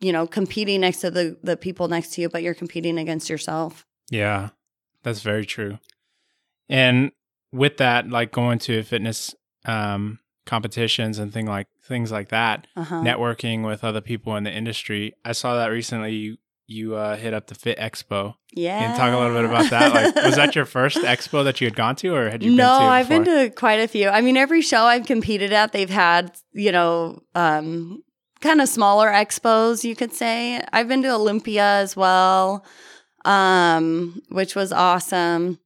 you 0.00 0.12
know, 0.12 0.26
competing 0.26 0.80
next 0.80 1.00
to 1.00 1.10
the 1.10 1.36
the 1.42 1.56
people 1.56 1.88
next 1.88 2.14
to 2.14 2.22
you, 2.22 2.28
but 2.28 2.42
you're 2.42 2.54
competing 2.54 2.98
against 2.98 3.28
yourself. 3.28 3.84
Yeah, 4.10 4.50
that's 5.02 5.20
very 5.20 5.44
true. 5.44 5.78
And 6.68 7.12
with 7.52 7.78
that, 7.78 8.08
like 8.08 8.32
going 8.32 8.60
to 8.60 8.78
a 8.78 8.82
fitness 8.82 9.34
um, 9.66 10.19
competitions 10.50 11.18
and 11.20 11.32
thing 11.32 11.46
like 11.46 11.68
things 11.90 12.10
like 12.10 12.28
that, 12.28 12.66
Uh-huh. 12.76 12.96
networking 12.96 13.64
with 13.64 13.84
other 13.84 14.00
people 14.00 14.36
in 14.36 14.42
the 14.44 14.52
industry. 14.52 15.12
I 15.24 15.32
saw 15.32 15.54
that 15.56 15.68
recently. 15.68 16.12
You 16.14 16.36
you 16.72 16.94
uh, 16.94 17.16
hit 17.16 17.34
up 17.34 17.48
the 17.48 17.54
Fit 17.56 17.76
Expo. 17.78 18.34
yeah. 18.54 18.92
You 18.92 18.96
talk 18.96 19.12
a 19.12 19.18
little 19.18 19.34
bit 19.34 19.44
about 19.44 19.70
that? 19.70 19.92
Like, 19.92 20.14
was 20.24 20.36
that 20.36 20.54
your 20.54 20.64
first 20.78 20.98
expo 20.98 21.42
that 21.42 21.60
you 21.60 21.66
had 21.66 21.74
gone 21.74 21.96
to, 21.96 22.14
or 22.14 22.30
had 22.30 22.44
you 22.44 22.52
no, 22.54 22.64
been 22.78 22.86
to? 22.86 22.92
I've 22.96 23.08
been 23.08 23.24
to 23.24 23.50
quite 23.50 23.80
a 23.80 23.88
few. 23.88 24.08
I 24.08 24.20
mean, 24.20 24.36
every 24.36 24.62
show 24.62 24.82
I've 24.84 25.04
competed 25.06 25.52
at, 25.52 25.72
they've 25.72 25.90
had, 25.90 26.30
you 26.52 26.70
know, 26.70 27.22
um, 27.34 28.04
kind 28.40 28.60
of 28.60 28.68
smaller 28.68 29.08
expos, 29.10 29.82
you 29.82 29.96
could 29.96 30.12
say. 30.12 30.62
I've 30.72 30.86
been 30.86 31.02
to 31.02 31.10
Olympia 31.10 31.64
as 31.64 31.96
well, 31.96 32.64
um, 33.24 34.22
which 34.28 34.54
was 34.54 34.72
awesome. 34.72 35.58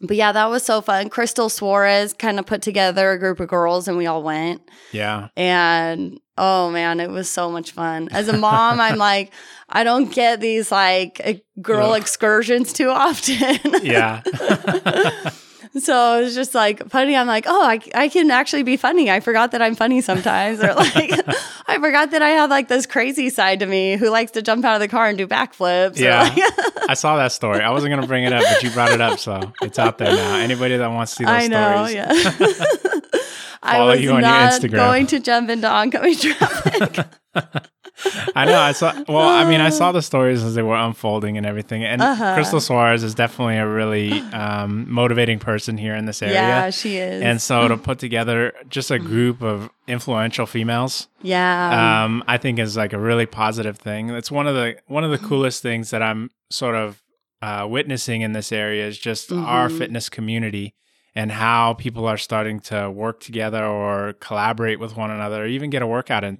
But 0.00 0.16
yeah, 0.16 0.30
that 0.32 0.48
was 0.48 0.62
so 0.64 0.80
fun. 0.80 1.08
Crystal 1.08 1.48
Suarez 1.48 2.12
kind 2.12 2.38
of 2.38 2.46
put 2.46 2.62
together 2.62 3.10
a 3.10 3.18
group 3.18 3.40
of 3.40 3.48
girls 3.48 3.88
and 3.88 3.96
we 3.98 4.06
all 4.06 4.22
went. 4.22 4.62
Yeah, 4.92 5.28
And 5.36 6.20
oh 6.36 6.70
man, 6.70 7.00
it 7.00 7.10
was 7.10 7.28
so 7.28 7.50
much 7.50 7.72
fun. 7.72 8.08
As 8.12 8.28
a 8.28 8.36
mom, 8.36 8.78
I'm 8.80 8.96
like, 8.98 9.32
I 9.68 9.82
don't 9.84 10.12
get 10.12 10.40
these 10.40 10.70
like 10.70 11.42
girl 11.60 11.92
Ugh. 11.92 12.00
excursions 12.00 12.72
too 12.72 12.90
often. 12.90 13.58
yeah, 13.82 14.22
So 15.78 16.18
it 16.18 16.22
was 16.24 16.34
just 16.34 16.54
like 16.54 16.88
funny. 16.90 17.16
I'm 17.16 17.26
like, 17.26 17.44
oh, 17.46 17.62
I, 17.66 17.80
I 17.94 18.08
can 18.08 18.30
actually 18.30 18.62
be 18.62 18.76
funny. 18.76 19.10
I 19.10 19.20
forgot 19.20 19.52
that 19.52 19.62
I'm 19.62 19.74
funny 19.74 20.00
sometimes. 20.00 20.60
Or 20.60 20.74
like, 20.74 20.94
I 21.66 21.78
forgot 21.78 22.10
that 22.12 22.22
I 22.22 22.30
have 22.30 22.50
like 22.50 22.68
this 22.68 22.86
crazy 22.86 23.28
side 23.30 23.60
to 23.60 23.66
me 23.66 23.96
who 23.96 24.08
likes 24.10 24.32
to 24.32 24.42
jump 24.42 24.64
out 24.64 24.74
of 24.74 24.80
the 24.80 24.88
car 24.88 25.06
and 25.08 25.16
do 25.18 25.26
backflips. 25.26 25.98
Yeah. 25.98 26.22
like- 26.22 26.88
I 26.90 26.94
saw 26.94 27.16
that 27.18 27.32
story. 27.32 27.60
I 27.60 27.70
wasn't 27.70 27.90
gonna 27.94 28.06
bring 28.06 28.24
it 28.24 28.32
up, 28.32 28.42
but 28.42 28.62
you 28.62 28.70
brought 28.70 28.92
it 28.92 29.00
up, 29.00 29.18
so 29.18 29.52
it's 29.60 29.78
out 29.78 29.98
there 29.98 30.14
now. 30.14 30.36
Anybody 30.36 30.76
that 30.78 30.90
wants 30.90 31.12
to 31.12 31.16
see 31.18 31.24
those 31.24 31.34
I 31.34 31.46
know. 31.48 31.86
stories, 31.86 31.94
Yeah. 31.94 32.94
I 33.62 33.76
Follow 33.78 33.90
was 33.92 34.00
you 34.02 34.10
on 34.10 34.20
your 34.20 34.30
not 34.30 34.52
Instagram. 34.52 34.70
going 34.72 35.06
to 35.08 35.20
jump 35.20 35.50
into 35.50 35.68
oncoming 35.68 36.14
traffic. 36.18 37.06
I 38.34 38.44
know. 38.44 38.58
I 38.60 38.72
saw. 38.72 38.92
Well, 39.08 39.28
I 39.28 39.48
mean, 39.48 39.60
I 39.60 39.70
saw 39.70 39.90
the 39.92 40.02
stories 40.10 40.42
as 40.44 40.54
they 40.54 40.62
were 40.62 40.76
unfolding 40.76 41.36
and 41.36 41.44
everything. 41.44 41.84
And 41.84 42.00
Uh-huh. 42.00 42.34
Crystal 42.34 42.60
Suarez 42.60 43.02
is 43.02 43.14
definitely 43.14 43.56
a 43.56 43.66
really 43.66 44.12
um, 44.32 44.90
motivating 44.90 45.38
person 45.40 45.76
here 45.76 45.94
in 45.96 46.06
this 46.06 46.22
area. 46.22 46.34
yeah, 46.34 46.70
she 46.70 46.96
is. 46.98 47.22
And 47.22 47.42
so 47.42 47.66
to 47.68 47.76
put 47.88 47.98
together 47.98 48.52
just 48.68 48.90
a 48.90 48.98
group 48.98 49.42
of 49.42 49.68
influential 49.88 50.46
females, 50.46 51.08
yeah. 51.22 52.04
um, 52.04 52.22
I 52.28 52.38
think 52.38 52.58
is 52.60 52.76
like 52.76 52.92
a 52.92 52.98
really 52.98 53.26
positive 53.26 53.76
thing. 53.78 54.10
It's 54.10 54.30
one 54.30 54.46
of 54.46 54.54
the 54.54 54.76
one 54.86 55.02
of 55.04 55.10
the 55.10 55.18
coolest 55.18 55.62
things 55.62 55.90
that 55.90 56.02
I'm 56.02 56.30
sort 56.50 56.76
of 56.76 57.02
uh, 57.42 57.66
witnessing 57.68 58.20
in 58.22 58.32
this 58.32 58.52
area 58.52 58.86
is 58.86 58.98
just 58.98 59.32
our 59.32 59.68
Mhm. 59.68 59.78
fitness 59.78 60.08
community 60.08 60.74
and 61.14 61.32
how 61.32 61.74
people 61.74 62.06
are 62.06 62.18
starting 62.18 62.60
to 62.60 62.90
work 62.90 63.20
together 63.20 63.64
or 63.64 64.14
collaborate 64.14 64.80
with 64.80 64.96
one 64.96 65.10
another, 65.10 65.44
or 65.44 65.46
even 65.46 65.70
get 65.70 65.82
a 65.82 65.86
workout 65.86 66.24
in. 66.24 66.38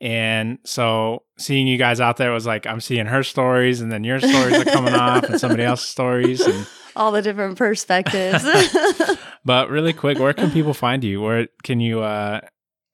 And 0.00 0.58
so 0.64 1.24
seeing 1.38 1.66
you 1.66 1.76
guys 1.76 2.00
out 2.00 2.18
there 2.18 2.30
was 2.30 2.46
like 2.46 2.66
I'm 2.66 2.80
seeing 2.80 3.06
her 3.06 3.22
stories, 3.22 3.80
and 3.80 3.90
then 3.90 4.04
your 4.04 4.20
stories 4.20 4.54
are 4.54 4.64
coming 4.64 4.94
off, 4.94 5.24
and 5.24 5.40
somebody 5.40 5.62
else's 5.64 5.88
stories. 5.88 6.40
And 6.40 6.66
All 6.94 7.10
the 7.10 7.22
different 7.22 7.58
perspectives. 7.58 8.44
but 9.44 9.70
really 9.70 9.92
quick, 9.92 10.18
where 10.18 10.32
can 10.32 10.50
people 10.50 10.74
find 10.74 11.02
you? 11.02 11.20
Where 11.20 11.48
can 11.64 11.80
you 11.80 12.00
uh, 12.00 12.40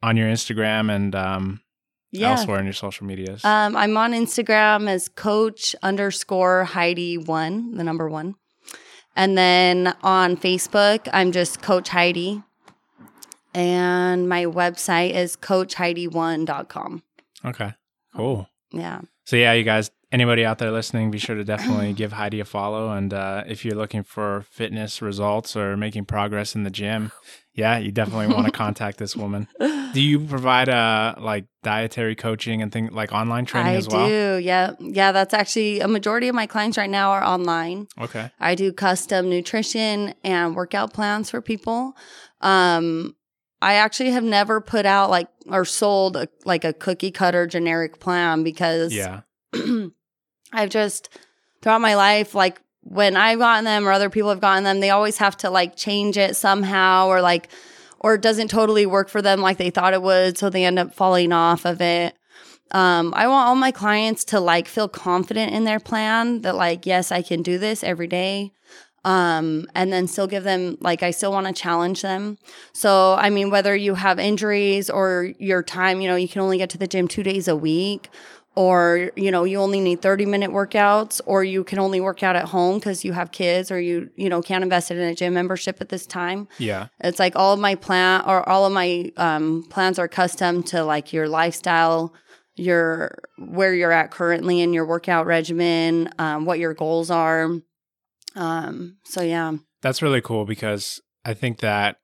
on 0.03 0.17
your 0.17 0.29
Instagram 0.29 0.91
and 0.95 1.15
um, 1.15 1.61
yeah. 2.11 2.31
elsewhere 2.31 2.59
in 2.59 2.65
your 2.65 2.75
social 2.75 3.07
medias? 3.07 3.45
Um, 3.45 3.77
I'm 3.77 3.97
on 3.97 4.13
Instagram 4.13 4.89
as 4.89 5.09
coach 5.09 5.77
underscore 5.83 6.65
Heidi 6.65 7.19
one, 7.19 7.75
the 7.75 7.85
number 7.85 8.09
one. 8.09 8.35
And 9.17 9.39
then 9.39 9.95
on 10.03 10.37
Facebook, 10.37 11.09
I'm 11.13 11.33
just 11.33 11.63
Coach 11.63 11.91
Heidi. 11.91 12.43
And 13.55 14.29
my 14.29 14.45
website 14.47 15.15
is 15.15 15.37
coachheidi1.com. 15.37 17.03
okay, 17.45 17.75
cool. 18.17 18.49
Yeah. 18.73 19.03
So 19.25 19.37
yeah, 19.37 19.53
you 19.53 19.63
guys, 19.63 19.91
anybody 20.11 20.45
out 20.45 20.59
there 20.59 20.73
listening, 20.73 21.13
be 21.13 21.19
sure 21.19 21.37
to 21.37 21.45
definitely 21.45 21.93
give 21.93 22.13
Heidi 22.13 22.41
a 22.41 22.45
follow. 22.45 22.91
And 22.91 23.15
uh, 23.15 23.45
if 23.47 23.65
you're 23.65 23.77
looking 23.77 24.03
for 24.03 24.45
fitness 24.51 25.01
results 25.01 25.57
or 25.57 25.77
making 25.77 26.07
progress 26.07 26.57
in 26.57 26.65
the 26.65 26.71
gym, 26.71 27.13
yeah, 27.55 27.79
you 27.79 27.93
definitely 27.93 28.35
want 28.35 28.47
to 28.47 28.53
contact 28.65 28.99
this 28.99 29.17
woman. 29.17 29.47
Do 29.59 30.01
you 30.01 30.21
provide 30.21 30.69
uh 30.69 31.15
like 31.19 31.47
dietary 31.63 32.17
coaching 32.17 32.63
and 32.63 32.73
things 32.73 32.93
like 32.93 33.13
online 33.13 33.45
training 33.47 33.75
I 33.75 33.77
as 33.77 33.89
well? 33.89 34.05
I 34.05 34.09
do. 34.09 34.41
Yeah. 34.43 34.73
Yeah. 34.81 35.13
That's 35.13 35.33
actually 35.33 35.81
a 35.81 35.89
majority 35.89 36.29
of 36.29 36.35
my 36.35 36.47
clients 36.47 36.77
right 36.77 36.91
now 36.91 37.13
are 37.13 37.23
online. 37.25 37.87
Okay. 38.01 38.31
I 38.41 38.55
do 38.55 38.73
custom 38.73 39.31
nutrition 39.31 40.15
and 40.25 40.57
workout 40.57 40.93
plans 40.93 41.31
for 41.31 41.41
people. 41.41 41.97
Um, 42.41 43.15
I 43.63 43.75
actually 43.75 44.11
have 44.11 44.25
never 44.25 44.61
put 44.61 44.85
out 44.85 45.09
like 45.11 45.29
or 45.47 45.65
sold 45.65 46.17
a, 46.17 46.29
like 46.45 46.65
a 46.65 46.73
cookie 46.73 47.11
cutter 47.11 47.47
generic 47.47 48.01
plan 48.01 48.43
because 48.43 48.93
Yeah. 48.93 49.21
I've 50.53 50.71
just 50.71 51.09
throughout 51.63 51.81
my 51.81 51.95
life, 51.95 52.35
like 52.35 52.61
when 52.85 53.17
I've 53.17 53.39
gotten 53.39 53.65
them 53.65 53.89
or 53.89 53.93
other 53.93 54.11
people 54.11 54.31
have 54.31 54.41
gotten 54.41 54.65
them, 54.65 54.81
they 54.81 54.91
always 54.91 55.19
have 55.19 55.37
to 55.39 55.51
like 55.51 55.75
change 55.75 56.17
it 56.19 56.37
somehow 56.37 57.09
or 57.09 57.21
like, 57.21 57.49
or 57.99 58.15
it 58.15 58.21
doesn't 58.21 58.49
totally 58.49 58.87
work 58.87 59.09
for 59.09 59.23
them 59.23 59.41
like 59.41 59.57
they 59.57 59.71
thought 59.71 59.95
it 59.95 60.03
would. 60.03 60.37
So 60.37 60.51
they 60.51 60.65
end 60.65 60.79
up 60.79 60.95
falling 60.95 61.33
off 61.33 61.65
of 61.65 61.81
it. 61.81 62.15
Um, 62.71 63.13
I 63.17 63.27
want 63.29 63.49
all 63.49 63.55
my 63.55 63.71
clients 63.71 64.25
to 64.27 64.41
like 64.41 64.69
feel 64.69 64.89
confident 64.89 65.53
in 65.53 65.65
their 65.65 65.81
plan 65.81 66.43
that 66.43 66.57
like, 66.57 66.87
yes, 66.87 67.11
I 67.11 67.23
can 67.23 67.43
do 67.43 67.59
this 67.59 67.83
every 67.83 68.07
day. 68.07 68.53
Um, 69.05 69.67
and 69.75 69.93
then 69.93 70.09
still 70.09 70.27
give 70.27 70.45
them 70.45 70.79
like 70.81 71.03
I 71.03 71.11
still 71.11 71.31
want 71.31 71.47
to 71.47 71.53
challenge 71.53 72.01
them. 72.01 72.39
So 72.73 73.15
I 73.15 73.29
mean, 73.29 73.51
whether 73.51 73.77
you 73.77 73.95
have 73.95 74.19
injuries 74.19 74.89
or 74.89 75.33
your 75.39 75.63
time, 75.63 76.01
you 76.01 76.09
know, 76.09 76.17
you 76.17 76.29
can 76.29 76.41
only 76.41 76.57
get 76.59 76.71
to 76.71 76.79
the 76.79 76.87
gym 76.87 77.07
two 77.07 77.23
days 77.23 77.47
a 77.47 77.55
week, 77.55 78.09
or 78.57 79.11
you 79.17 79.31
know, 79.31 79.45
you 79.45 79.59
only 79.59 79.81
need 79.81 80.01
thirty 80.03 80.27
minute 80.27 80.51
workouts, 80.51 81.21
or 81.27 81.43
you 81.45 81.65
can 81.65 81.79
only 81.79 82.01
work 82.01 82.23
out 82.23 82.37
at 82.37 82.47
home 82.47 82.79
because 82.79 83.05
you 83.05 83.13
have 83.13 83.33
kids, 83.33 83.71
or 83.71 83.81
you 83.81 84.11
you 84.17 84.29
know 84.29 84.43
can't 84.43 84.63
invest 84.63 84.91
in 84.91 84.99
a 84.99 85.15
gym 85.15 85.35
membership 85.35 85.81
at 85.81 85.89
this 85.89 86.07
time. 86.07 86.49
Yeah. 86.59 86.89
It's 87.01 87.19
like 87.19 87.37
all 87.37 87.53
of 87.53 87.61
my 87.61 87.75
plan 87.75 88.23
or 88.27 88.49
all 88.49 88.67
of 88.67 88.73
my 88.73 89.13
um, 89.17 89.65
plans 89.71 89.99
are 89.99 90.09
custom 90.09 90.63
to 90.65 90.85
like 90.85 91.13
your 91.13 91.29
lifestyle, 91.29 92.15
your 92.55 93.17
where 93.39 93.75
you're 93.75 93.93
at 93.93 94.11
currently 94.11 94.61
in 94.61 94.73
your 94.73 94.87
workout 94.87 95.27
regimen, 95.27 96.11
um, 96.19 96.45
what 96.45 96.59
your 96.59 96.75
goals 96.75 97.11
are. 97.11 97.51
Um, 98.37 98.97
so 99.05 99.23
yeah, 99.23 99.53
That's 99.83 100.03
really 100.03 100.21
cool 100.21 100.45
because 100.45 101.01
I 101.25 101.35
think 101.35 101.61
that 101.61 101.97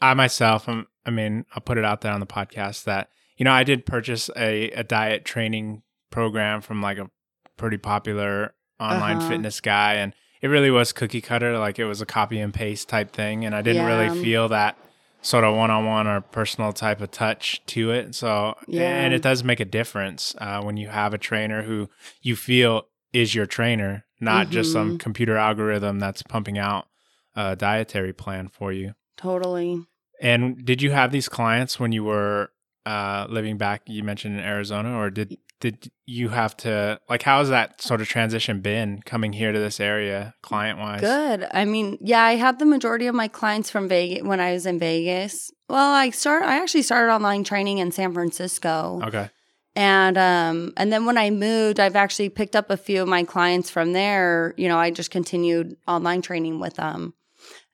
I 0.00 0.14
myself, 0.14 0.68
um, 0.68 0.86
I 1.04 1.10
mean, 1.10 1.44
I'll 1.54 1.62
put 1.62 1.78
it 1.78 1.84
out 1.84 2.00
there 2.00 2.12
on 2.12 2.20
the 2.20 2.26
podcast 2.26 2.84
that, 2.84 3.08
you 3.36 3.44
know, 3.44 3.52
I 3.52 3.64
did 3.64 3.86
purchase 3.86 4.30
a, 4.36 4.70
a 4.70 4.84
diet 4.84 5.24
training 5.24 5.82
program 6.14 6.60
from 6.60 6.80
like 6.80 6.98
a 6.98 7.10
pretty 7.56 7.76
popular 7.76 8.54
online 8.80 9.18
Uh-huh. 9.18 9.28
fitness 9.28 9.60
guy, 9.60 9.94
and 9.94 10.14
it 10.40 10.48
really 10.48 10.70
was 10.70 10.92
cookie 10.92 11.20
cutter. 11.20 11.58
Like 11.58 11.78
it 11.78 11.84
was 11.86 12.00
a 12.00 12.06
copy 12.06 12.38
and 12.40 12.54
paste 12.54 12.88
type 12.88 13.10
thing, 13.12 13.44
and 13.44 13.54
I 13.54 13.62
didn't 13.62 13.82
Yeah. 13.82 13.96
really 13.96 14.22
feel 14.22 14.48
that 14.48 14.76
sort 15.20 15.42
of 15.44 15.54
one 15.56 15.70
on 15.70 15.84
one 15.86 16.06
or 16.06 16.20
personal 16.20 16.72
type 16.72 17.00
of 17.00 17.10
touch 17.10 17.64
to 17.66 17.90
it. 17.90 18.14
So, 18.14 18.54
Yeah. 18.68 18.82
and 19.04 19.12
it 19.14 19.22
does 19.22 19.42
make 19.42 19.58
a 19.60 19.64
difference 19.64 20.34
uh, 20.38 20.60
when 20.62 20.76
you 20.76 20.88
have 20.88 21.14
a 21.14 21.18
trainer 21.18 21.62
who 21.62 21.88
you 22.22 22.36
feel 22.36 22.88
is 23.12 23.34
your 23.34 23.46
trainer, 23.46 24.04
not 24.20 24.50
just 24.50 24.70
some 24.72 24.88
Mm-hmm. 24.90 24.96
computer 24.98 25.36
algorithm 25.36 25.98
that's 25.98 26.22
pumping 26.22 26.58
out 26.58 26.86
a 27.34 27.56
dietary 27.56 28.12
plan 28.12 28.48
for 28.48 28.70
you. 28.72 28.92
Totally. 29.16 29.80
And 30.20 30.64
did 30.64 30.82
you 30.82 30.90
have 30.92 31.10
these 31.10 31.28
clients 31.28 31.80
when 31.80 31.90
you 31.92 32.04
were 32.04 32.50
uh, 32.86 33.26
living 33.30 33.56
back? 33.56 33.82
You 33.86 34.02
mentioned 34.04 34.38
in 34.38 34.44
Arizona, 34.44 34.94
or 34.98 35.08
did 35.10 35.38
did 35.60 35.90
you 36.06 36.28
have 36.28 36.56
to 36.58 36.98
like? 37.08 37.22
How 37.22 37.38
has 37.38 37.48
that 37.48 37.80
sort 37.80 38.00
of 38.00 38.08
transition 38.08 38.60
been 38.60 39.00
coming 39.02 39.32
here 39.32 39.52
to 39.52 39.58
this 39.58 39.80
area, 39.80 40.34
client 40.42 40.78
wise? 40.78 41.00
Good. 41.00 41.46
I 41.52 41.64
mean, 41.64 41.98
yeah, 42.00 42.22
I 42.22 42.32
had 42.32 42.58
the 42.58 42.66
majority 42.66 43.06
of 43.06 43.14
my 43.14 43.28
clients 43.28 43.70
from 43.70 43.88
Vegas 43.88 44.22
when 44.22 44.40
I 44.40 44.52
was 44.52 44.66
in 44.66 44.78
Vegas. 44.78 45.50
Well, 45.68 45.92
I 45.94 46.10
start 46.10 46.42
I 46.42 46.60
actually 46.60 46.82
started 46.82 47.12
online 47.12 47.44
training 47.44 47.78
in 47.78 47.92
San 47.92 48.12
Francisco. 48.12 49.00
Okay. 49.04 49.30
And 49.76 50.18
um 50.18 50.72
and 50.76 50.92
then 50.92 51.06
when 51.06 51.18
I 51.18 51.30
moved, 51.30 51.80
I've 51.80 51.96
actually 51.96 52.28
picked 52.28 52.56
up 52.56 52.70
a 52.70 52.76
few 52.76 53.02
of 53.02 53.08
my 53.08 53.24
clients 53.24 53.70
from 53.70 53.92
there. 53.92 54.54
You 54.56 54.68
know, 54.68 54.78
I 54.78 54.90
just 54.90 55.10
continued 55.10 55.76
online 55.88 56.22
training 56.22 56.60
with 56.60 56.74
them. 56.74 57.14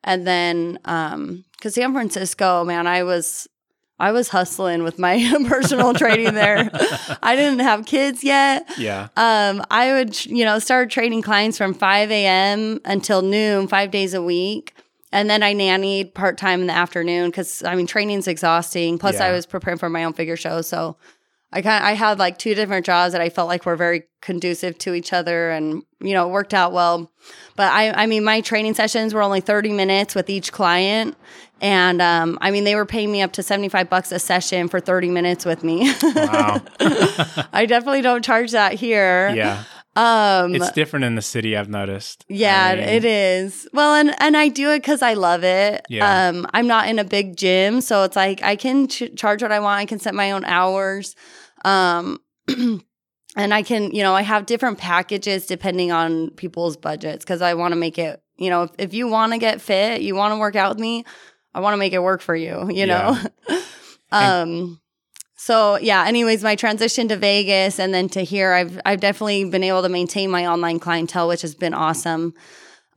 And 0.05 0.27
then 0.27 0.79
um 0.85 1.45
cuz 1.61 1.75
San 1.75 1.93
Francisco, 1.93 2.65
man, 2.65 2.87
I 2.87 3.03
was 3.03 3.49
I 4.01 4.13
was 4.13 4.31
hustling 4.31 4.83
with 4.83 4.99
my 4.99 5.19
personal 5.47 5.93
training 5.93 6.35
there. 6.35 6.71
I 7.23 7.37
didn't 7.37 7.61
have 7.61 7.85
kids 7.85 8.25
yet. 8.25 8.69
Yeah. 8.79 9.09
Um, 9.17 9.63
I 9.71 9.93
would, 9.93 10.25
you 10.25 10.45
know, 10.45 10.59
start 10.59 10.91
training 10.91 11.23
clients 11.23 11.59
from 11.59 11.75
5 11.75 12.11
a.m. 12.11 12.81
until 12.87 13.21
noon, 13.21 13.69
five 13.69 13.91
days 13.91 14.15
a 14.15 14.23
week. 14.23 14.75
And 15.13 15.29
then 15.29 15.43
I 15.43 15.55
nannied 15.55 16.15
part 16.15 16.39
time 16.39 16.63
in 16.63 16.67
the 16.69 16.73
afternoon 16.73 17.31
because 17.31 17.63
I 17.63 17.75
mean, 17.75 17.87
training's 17.87 18.27
exhausting. 18.27 18.97
Plus, 18.97 19.21
I 19.21 19.33
was 19.33 19.45
preparing 19.45 19.79
for 19.79 19.91
my 19.91 20.05
own 20.05 20.13
figure 20.13 20.37
show. 20.37 20.63
So 20.63 20.97
I 21.53 21.63
kind 21.63 21.85
I 21.85 21.93
had 21.95 22.19
like 22.19 22.39
two 22.39 22.55
different 22.55 22.87
jobs 22.87 23.13
that 23.13 23.21
I 23.21 23.29
felt 23.29 23.49
like 23.49 23.67
were 23.67 23.77
very 23.77 24.05
conducive 24.23 24.79
to 24.79 24.95
each 24.95 25.13
other 25.13 25.51
and, 25.51 25.83
you 26.01 26.13
know, 26.15 26.29
it 26.29 26.31
worked 26.33 26.55
out 26.55 26.73
well. 26.73 27.11
But 27.57 27.73
I, 27.73 27.91
I 27.91 28.07
mean, 28.07 28.23
my 28.23 28.41
training 28.41 28.75
sessions 28.75 29.15
were 29.15 29.23
only 29.23 29.41
30 29.41 29.73
minutes 29.73 30.15
with 30.15 30.31
each 30.31 30.53
client. 30.53 31.17
And 31.63 32.01
um, 32.01 32.39
I 32.41 32.51
mean, 32.51 32.65
they 32.65 32.75
were 32.77 32.87
paying 32.87 33.11
me 33.11 33.21
up 33.21 33.33
to 33.33 33.43
75 33.43 33.91
bucks 33.91 34.13
a 34.13 34.19
session 34.19 34.69
for 34.69 34.79
30 34.81 35.09
minutes 35.11 35.45
with 35.45 35.65
me. 35.65 35.93
Wow. 36.03 36.61
I 37.53 37.67
definitely 37.67 38.03
don't 38.03 38.25
charge 38.25 38.53
that 38.53 38.75
here. 38.75 39.31
yeah. 39.35 39.65
Um, 39.97 40.55
It's 40.55 40.71
different 40.71 41.05
in 41.05 41.17
the 41.17 41.23
city. 41.23 41.57
I've 41.57 41.69
noticed. 41.69 42.25
yeah, 42.29 42.67
I 42.67 42.77
mean, 42.77 42.85
it 42.89 43.05
is. 43.05 43.69
Well, 43.73 43.93
and 43.95 44.15
and 44.23 44.37
I 44.37 44.47
do 44.49 44.71
it 44.71 44.79
because 44.79 45.03
I 45.03 45.15
love 45.15 45.43
it. 45.43 45.85
Yeah. 45.89 46.29
Um, 46.29 46.47
I'm 46.55 46.69
not 46.69 46.89
in 46.89 47.01
a 47.01 47.05
big 47.05 47.37
gym, 47.37 47.81
so 47.81 48.05
it's 48.05 48.15
like 48.15 48.41
I 48.41 48.55
can 48.55 48.87
ch- 48.87 49.11
charge 49.17 49.43
what 49.43 49.51
I 49.51 49.59
want. 49.59 49.81
I 49.81 49.87
can 49.87 49.99
set 49.99 50.15
my 50.15 50.31
own 50.31 50.45
hours. 50.45 51.17
Um, 51.65 52.21
and 53.37 53.55
I 53.55 53.63
can, 53.63 53.93
you 53.93 54.03
know, 54.03 54.15
I 54.15 54.23
have 54.23 54.47
different 54.47 54.79
packages 54.79 55.47
depending 55.47 55.93
on 55.93 56.31
people's 56.31 56.77
budgets 56.77 57.25
because 57.25 57.43
I 57.43 57.55
want 57.55 57.73
to 57.73 57.77
make 57.77 57.99
it. 57.99 58.23
You 58.37 58.49
know, 58.49 58.63
if, 58.65 58.71
if 58.79 58.95
you 58.95 59.07
want 59.07 59.33
to 59.33 59.39
get 59.39 59.61
fit, 59.61 60.01
you 60.01 60.15
want 60.15 60.33
to 60.33 60.39
work 60.39 60.57
out 60.57 60.71
with 60.71 60.79
me, 60.79 61.05
I 61.55 61.61
want 61.61 61.75
to 61.75 61.79
make 61.79 61.93
it 61.93 62.03
work 62.03 62.23
for 62.23 62.35
you. 62.35 62.71
You 62.71 62.87
know. 62.87 63.19
um. 64.13 64.81
So 65.37 65.79
yeah. 65.79 66.05
Anyways, 66.07 66.43
my 66.43 66.57
transition 66.57 67.09
to 67.09 67.17
Vegas 67.17 67.79
and 67.79 67.95
then 67.95 68.09
to 68.11 68.23
here, 68.23 68.53
I've 68.53 68.81
I've 68.85 69.01
definitely 69.01 69.45
been 69.45 69.65
able 69.65 69.83
to 69.83 69.89
maintain 69.89 70.31
my 70.31 70.47
online 70.47 70.79
clientele, 70.79 71.29
which 71.29 71.43
has 71.43 71.55
been 71.55 71.75
awesome. 71.75 72.35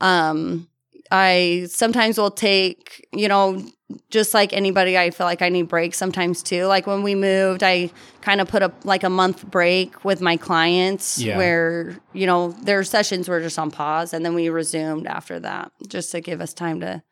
Um, 0.01 0.67
I 1.13 1.67
sometimes 1.69 2.17
will 2.17 2.31
take, 2.31 3.07
you 3.13 3.27
know, 3.27 3.63
just 4.09 4.33
like 4.33 4.51
anybody, 4.51 4.97
I 4.97 5.11
feel 5.11 5.27
like 5.27 5.43
I 5.43 5.49
need 5.49 5.67
breaks 5.67 5.97
sometimes 5.97 6.41
too. 6.41 6.65
Like 6.65 6.87
when 6.87 7.03
we 7.03 7.13
moved, 7.13 7.61
I 7.61 7.91
kind 8.21 8.41
of 8.41 8.47
put 8.47 8.63
a 8.63 8.71
like 8.83 9.03
a 9.03 9.09
month 9.09 9.45
break 9.45 10.03
with 10.03 10.19
my 10.21 10.37
clients 10.37 11.19
Yeah. 11.19 11.37
where, 11.37 11.99
you 12.13 12.25
know, 12.25 12.51
their 12.63 12.83
sessions 12.83 13.29
were 13.29 13.39
just 13.41 13.59
on 13.59 13.69
pause 13.69 14.11
and 14.13 14.25
then 14.25 14.33
we 14.33 14.49
resumed 14.49 15.05
after 15.05 15.39
that 15.41 15.71
just 15.87 16.11
to 16.13 16.21
give 16.21 16.41
us 16.41 16.51
time 16.53 16.79
to 16.79 17.03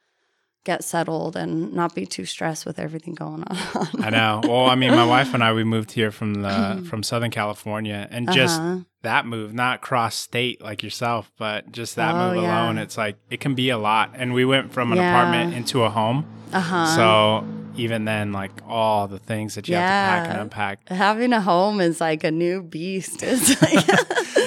get 0.64 0.84
settled 0.84 1.36
and 1.36 1.74
not 1.74 1.94
be 1.94 2.06
too 2.08 2.26
stressed 2.26 2.66
with 2.66 2.80
everything 2.80 3.14
going 3.14 3.44
on. 3.48 3.88
I 4.02 4.10
know. 4.10 4.42
Well, 4.44 4.66
I 4.66 4.76
mean, 4.76 4.92
my 4.96 5.06
wife 5.06 5.34
and 5.36 5.44
I 5.44 5.54
we 5.54 5.64
moved 5.64 5.92
here 5.92 6.12
from 6.12 6.42
the 6.42 6.84
from 6.90 7.04
Southern 7.04 7.32
California, 7.32 8.08
and 8.10 8.32
just 8.32 8.60
Uh-huh. 8.60 8.80
That 9.04 9.26
move, 9.26 9.54
not 9.54 9.82
cross 9.82 10.16
state 10.16 10.62
like 10.62 10.84
yourself, 10.84 11.32
but 11.38 11.72
just 11.72 11.96
that 11.96 12.16
Oh, 12.16 12.18
move 12.20 12.36
yeah. 12.36 12.42
alone, 12.64 12.78
it's 12.78 12.98
like 12.98 13.18
it 13.30 13.40
can 13.40 13.56
be 13.56 13.70
a 13.70 13.78
lot. 13.78 14.12
And 14.16 14.34
we 14.34 14.46
went 14.46 14.72
from 14.74 14.92
an 14.92 14.98
Yeah. 15.00 15.10
apartment 15.10 15.54
into 15.54 15.84
a 15.84 15.90
home, 15.90 16.26
Uh-huh. 16.54 16.86
so 16.86 17.44
even 17.82 18.06
then, 18.06 18.32
like 18.32 18.52
all 18.68 19.08
the 19.08 19.20
things 19.20 19.56
that 19.56 19.68
you 19.68 19.76
have 19.76 19.84
to 19.84 19.90
pack 19.90 20.30
and 20.30 20.42
unpack. 20.42 20.90
Having 20.90 21.34
a 21.34 21.42
home 21.42 21.82
is 21.82 22.00
like 22.00 22.24
a 22.24 22.32
new 22.32 22.62
beast. 22.62 23.24
It's 23.32 23.62
like 23.62 23.88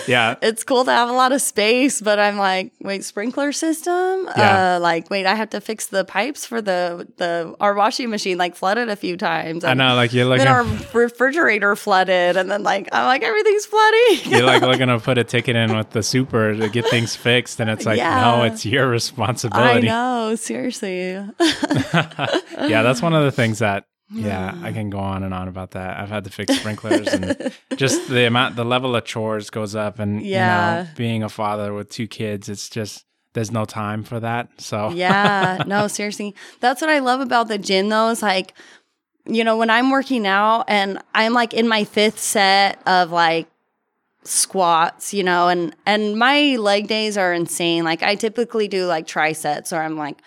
Yeah, 0.09 0.37
it's 0.43 0.65
cool 0.65 0.85
to 0.85 0.91
have 0.91 1.09
a 1.09 1.13
lot 1.13 1.33
of 1.33 1.41
space, 1.41 2.01
but 2.01 2.19
I'm 2.19 2.37
like, 2.37 2.73
wait, 2.81 3.05
sprinkler 3.05 3.53
system? 3.53 4.29
Yeah. 4.37 4.77
Uh, 4.77 4.81
like, 4.81 5.11
wait, 5.11 5.27
I 5.27 5.35
have 5.35 5.51
to 5.51 5.61
fix 5.61 5.87
the 5.87 6.05
pipes 6.05 6.45
for 6.45 6.61
the 6.61 7.09
the 7.17 7.55
our 7.61 7.75
washing 7.75 8.11
machine 8.11 8.39
like 8.39 8.55
flooded 8.55 8.89
a 8.89 8.97
few 8.97 9.17
times. 9.17 9.65
I 9.65 9.75
know. 9.75 9.95
Like 9.95 10.13
you're 10.13 10.27
looking, 10.27 10.45
Then 10.45 10.55
our 10.55 10.65
refrigerator 10.93 11.75
flooded, 11.77 12.37
and 12.37 12.51
then 12.51 12.63
like 12.63 12.89
I'm 12.93 13.07
like 13.07 13.23
everything's 13.23 13.67
flooding. 13.67 14.19
you're 14.33 14.43
like 14.47 14.63
looking 14.63 14.89
to 14.89 14.99
put 14.99 15.19
a 15.19 15.25
ticket 15.25 15.57
in 15.57 15.77
with 15.77 15.91
the 15.91 16.03
super 16.03 16.55
to 16.55 16.69
get 16.69 16.87
things 16.89 17.17
fixed, 17.17 17.61
and 17.61 17.71
it's 17.71 17.87
like, 17.87 17.99
no, 17.99 18.43
it's 18.43 18.67
your 18.67 18.89
responsibility. 18.89 19.89
I 19.89 19.93
know, 19.93 20.35
seriously. 20.37 21.13
yeah, 21.13 21.31
that's 22.83 23.01
one 23.01 23.15
of 23.15 23.24
the 23.25 23.33
things 23.33 23.59
that 23.61 23.87
yeah, 24.11 24.51
I 24.63 24.69
hmm. 24.69 24.75
can 24.75 24.91
go 24.91 24.99
on 24.99 25.25
and 25.25 25.33
on 25.33 25.49
about 25.49 25.73
that. 25.73 25.99
I've 25.99 26.11
had 26.11 26.25
to 26.25 26.31
fix 26.31 26.55
sprinklers 26.55 27.09
and 27.09 27.53
just 27.77 28.09
the 28.09 28.27
amount 28.27 28.55
the 28.55 28.65
level 28.65 28.95
of 28.95 29.05
chores 29.05 29.51
goes 29.51 29.75
up 29.75 29.99
and 29.99 30.23
you 30.23 30.33
Yeah. 30.33 30.85
know, 30.85 30.89
being 30.97 31.23
a 31.23 31.29
father 31.29 31.73
with 31.73 31.89
two 31.91 32.07
kids, 32.07 32.49
it's 32.49 32.69
just 32.69 33.07
there's 33.33 33.51
no 33.51 33.65
time 33.65 34.05
for 34.05 34.21
that. 34.21 34.49
So 34.59 34.91
yeah, 34.95 35.65
no, 35.67 35.89
seriously. 35.89 36.35
That's 36.61 36.81
what 36.81 36.91
I 36.91 36.99
love 37.01 37.21
about 37.21 37.49
the 37.49 37.59
gym 37.59 37.89
though, 37.89 38.11
is 38.11 38.23
like, 38.23 38.53
you 39.27 39.43
know, 39.43 39.57
when 39.57 39.71
I'm 39.71 39.91
working 39.91 40.27
out 40.27 40.65
and 40.69 40.99
I'm 41.15 41.33
like 41.33 41.55
in 41.55 41.67
my 41.67 41.85
fifth 41.85 42.21
set 42.21 42.81
of 42.87 43.11
like 43.11 43.49
squats, 44.25 45.13
you 45.15 45.23
know, 45.23 45.49
and 45.49 45.75
and 45.87 46.19
my 46.19 46.57
leg 46.57 46.89
days 46.89 47.17
are 47.19 47.33
insane. 47.33 47.85
Like 47.85 48.03
I 48.03 48.15
typically 48.15 48.69
do 48.69 48.87
like 48.87 49.07
trisets 49.07 49.73
or 49.73 49.81
I'm 49.83 49.97
like 49.97 50.21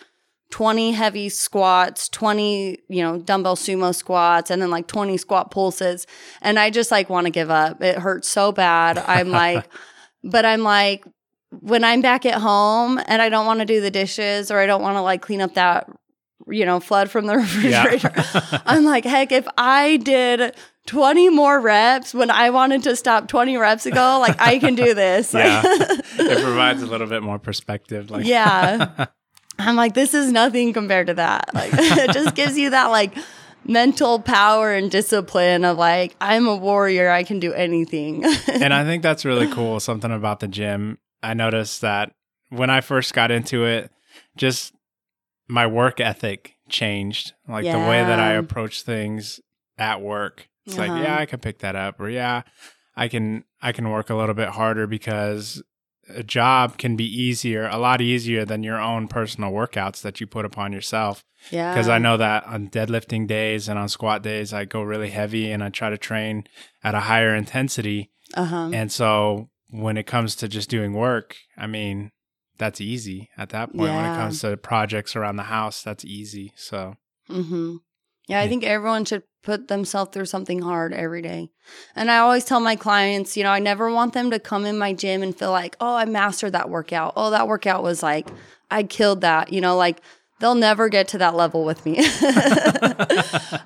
20 0.50 0.92
heavy 0.94 1.30
squats, 1.30 2.08
20, 2.10 2.80
you 2.88 3.02
know, 3.02 3.20
dumbbell 3.20 3.56
sumo 3.56 3.94
squats, 3.94 4.50
and 4.50 4.62
then 4.62 4.70
like 4.70 4.88
20 4.88 5.18
squat 5.18 5.52
pulses. 5.52 6.08
And 6.42 6.58
I 6.58 6.70
just 6.70 6.90
like 6.90 7.10
want 7.10 7.26
to 7.26 7.32
give 7.32 7.50
up. 7.50 7.82
It 7.82 7.98
hurts 7.98 8.30
so 8.30 8.52
bad. 8.52 8.98
I'm 8.98 9.30
like, 9.30 9.68
but 10.24 10.46
I'm 10.46 10.64
like, 10.64 11.04
when 11.50 11.84
I'm 11.84 12.02
back 12.02 12.26
at 12.26 12.36
home 12.42 13.00
and 13.08 13.22
I 13.22 13.30
don't 13.30 13.46
want 13.46 13.60
to 13.60 13.66
do 13.66 13.82
the 13.82 13.92
dishes 13.92 14.52
or 14.52 14.60
I 14.60 14.66
don't 14.66 14.82
want 14.82 14.96
to 14.96 15.02
like 15.02 15.22
clean 15.22 15.42
up 15.42 15.54
that, 15.56 15.90
you 16.48 16.66
know, 16.66 16.80
flood 16.80 17.10
from 17.10 17.26
the 17.26 17.36
refrigerator, 17.38 18.12
I'm 18.66 18.86
like, 18.86 19.04
heck, 19.04 19.32
if 19.34 19.48
I 19.58 19.98
did 19.98 20.56
20 20.88 21.30
more 21.30 21.60
reps 21.60 22.14
when 22.14 22.32
I 22.32 22.52
wanted 22.52 22.84
to 22.84 22.96
stop 22.96 23.28
20 23.28 23.58
reps 23.58 23.86
ago, 23.86 24.20
like 24.22 24.40
I 24.40 24.60
can 24.60 24.76
do 24.76 24.94
this. 24.94 25.34
Yeah. 25.34 25.62
it 25.66 26.44
provides 26.44 26.82
a 26.82 26.86
little 26.86 27.08
bit 27.08 27.22
more 27.22 27.38
perspective. 27.38 28.10
Like 28.10 28.26
yeah. 28.26 29.08
I'm 29.60 29.76
like, 29.76 29.94
this 29.94 30.14
is 30.14 30.32
nothing 30.32 30.74
compared 30.74 31.08
to 31.08 31.16
that. 31.16 31.54
Like, 31.54 31.72
it 31.74 32.12
just 32.14 32.36
gives 32.36 32.58
you 32.58 32.70
that 32.72 32.88
like 32.88 33.18
mental 33.66 34.20
power 34.20 34.72
and 34.74 34.90
discipline 34.90 35.66
of 35.66 35.78
like, 35.78 36.16
I'm 36.22 36.48
a 36.48 36.56
warrior. 36.56 37.10
I 37.10 37.24
can 37.24 37.40
do 37.40 37.54
anything. 37.54 38.24
and 38.48 38.74
I 38.74 38.84
think 38.84 39.04
that's 39.04 39.26
really 39.26 39.52
cool. 39.52 39.80
Something 39.80 40.12
about 40.12 40.40
the 40.40 40.48
gym. 40.48 41.00
I 41.24 41.34
noticed 41.34 41.82
that 41.82 42.14
when 42.50 42.70
I 42.70 42.82
first 42.82 43.14
got 43.14 43.32
into 43.32 43.66
it, 43.66 43.92
just 44.38 44.74
my 45.50 45.66
work 45.68 46.00
ethic 46.00 46.54
changed. 46.70 47.34
Like 47.48 47.66
the 47.66 47.78
way 47.80 48.04
that 48.04 48.20
I 48.20 48.34
approach 48.34 48.84
things 48.84 49.40
at 49.78 50.02
work. 50.02 50.48
It's 50.66 50.78
like, 50.78 50.90
Uh-huh. 50.92 51.02
yeah, 51.02 51.18
I 51.18 51.26
can 51.26 51.40
pick 51.40 51.60
that 51.60 51.76
up, 51.76 52.00
or 52.00 52.10
yeah, 52.10 52.42
I 52.96 53.08
can 53.08 53.44
I 53.62 53.72
can 53.72 53.90
work 53.90 54.10
a 54.10 54.16
little 54.16 54.36
bit 54.36 54.50
harder 54.50 54.86
because 54.86 55.64
a 56.10 56.24
job 56.24 56.78
can 56.78 56.96
be 56.96 57.06
easier, 57.06 57.68
a 57.68 57.78
lot 57.78 58.02
easier 58.02 58.46
than 58.46 58.64
your 58.64 58.80
own 58.80 59.08
personal 59.08 59.52
workouts 59.52 60.02
that 60.02 60.20
you 60.20 60.28
put 60.28 60.46
upon 60.46 60.74
yourself 60.74 61.24
yeah. 61.52 61.74
because 61.74 61.90
I 61.90 61.98
know 61.98 62.18
that 62.18 62.46
on 62.46 62.70
deadlifting 62.70 63.28
days 63.28 63.68
and 63.68 63.78
on 63.78 63.90
squat 63.90 64.24
days, 64.24 64.54
I 64.54 64.66
go 64.66 64.82
really 64.82 65.10
heavy 65.10 65.52
and 65.52 65.64
I 65.64 65.70
try 65.70 65.90
to 65.90 65.98
train 65.98 66.48
at 66.84 66.96
a 66.96 67.02
higher 67.02 67.36
intensity. 67.36 68.12
Uh 68.34 68.46
huh. 68.46 68.70
And 68.74 68.92
so 68.92 69.50
when 69.70 69.98
it 69.98 70.08
comes 70.08 70.36
to 70.38 70.48
just 70.48 70.70
doing 70.70 70.94
work, 70.94 71.36
I 71.58 71.68
mean, 71.68 72.12
that's 72.58 72.82
easy 72.82 73.30
at 73.38 73.50
that 73.50 73.70
point. 73.72 73.94
When 73.94 74.06
it 74.06 74.18
comes 74.18 74.42
to 74.42 74.58
projects 74.58 75.16
around 75.16 75.36
the 75.36 75.44
house, 75.44 75.84
that's 75.84 76.04
easy. 76.04 76.54
So 76.56 76.96
Mm-hmm. 77.30 77.78
Yeah, 78.28 78.42
I 78.42 78.48
think 78.50 78.64
everyone 78.64 79.06
should 79.06 79.24
put 79.42 79.70
themselves 79.70 80.12
through 80.12 80.26
something 80.26 80.62
hard 80.62 80.94
every 80.94 81.22
day. 81.22 81.50
And 81.96 82.12
I 82.12 82.18
always 82.18 82.44
tell 82.44 82.60
my 82.60 82.76
clients, 82.76 83.38
you 83.38 83.44
know, 83.44 83.50
I 83.52 83.60
never 83.60 83.90
want 83.90 84.14
them 84.14 84.32
to 84.32 84.40
come 84.40 84.66
in 84.66 84.78
my 84.78 84.94
gym 84.94 85.24
and 85.24 85.36
feel 85.36 85.52
like, 85.52 85.78
oh, 85.80 85.96
I 85.96 86.04
mastered 86.04 86.52
that 86.52 86.70
workout. 86.70 87.14
Oh, 87.16 87.32
that 87.32 87.48
workout 87.48 87.84
was 87.84 88.04
like, 88.04 88.28
I 88.70 88.84
killed 88.84 89.22
that. 89.22 89.54
You 89.54 89.62
know, 89.62 89.78
like 89.78 90.02
they'll 90.42 90.56
never 90.56 90.90
get 90.90 91.08
to 91.10 91.18
that 91.20 91.36
level 91.36 91.64
with 91.64 91.86
me. 91.86 91.96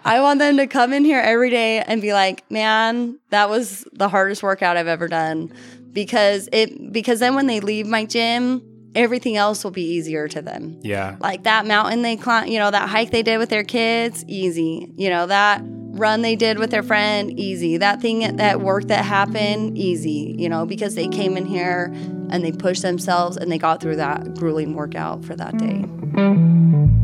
I 0.06 0.20
want 0.22 0.38
them 0.38 0.58
to 0.58 0.68
come 0.68 0.94
in 0.94 1.04
here 1.04 1.20
every 1.20 1.50
day 1.50 1.80
and 1.80 2.00
be 2.00 2.14
like, 2.14 2.50
man, 2.52 3.20
that 3.32 3.50
was 3.50 3.84
the 3.94 4.08
hardest 4.08 4.44
workout 4.44 4.78
I've 4.78 4.88
ever 4.88 5.08
done. 5.08 5.52
Because 5.92 6.48
it 6.52 6.94
because 6.94 7.20
then 7.20 7.34
when 7.34 7.48
they 7.48 7.60
leave 7.60 7.88
my 7.88 8.06
gym, 8.06 8.62
everything 8.96 9.38
else 9.38 9.64
will 9.64 9.72
be 9.72 9.94
easier 9.94 10.28
to 10.28 10.42
them. 10.42 10.80
Yeah. 10.82 11.18
Like 11.20 11.44
that 11.44 11.66
mountain 11.66 12.02
they 12.02 12.18
climb, 12.18 12.48
you 12.48 12.60
know, 12.60 12.72
that 12.72 12.90
hike 12.90 13.12
they 13.12 13.24
did 13.24 13.38
with 13.38 13.50
their 13.50 13.64
kids, 13.64 14.26
easy. 14.28 14.92
You 14.98 15.10
know, 15.10 15.28
that 15.28 15.62
run 15.64 16.22
they 16.22 16.36
did 16.36 16.58
with 16.58 16.72
their 16.72 16.84
friend, 16.84 17.38
easy. 17.40 17.78
That 17.78 18.02
thing, 18.02 18.38
that 18.38 18.62
work 18.62 18.86
that 18.86 19.06
happened, 19.06 19.78
easy, 19.78 20.36
you 20.38 20.50
know, 20.50 20.66
because 20.66 20.96
they 20.96 21.08
came 21.08 21.38
in 21.38 21.46
here 21.46 21.92
and 22.30 22.44
they 22.44 22.52
pushed 22.52 22.82
themselves 22.82 23.38
and 23.38 23.52
they 23.52 23.58
got 23.58 23.82
through 23.82 23.98
that 23.98 24.36
grueling 24.36 24.74
workout 24.74 25.26
for 25.26 25.36
that 25.36 25.58
day. 25.58 27.01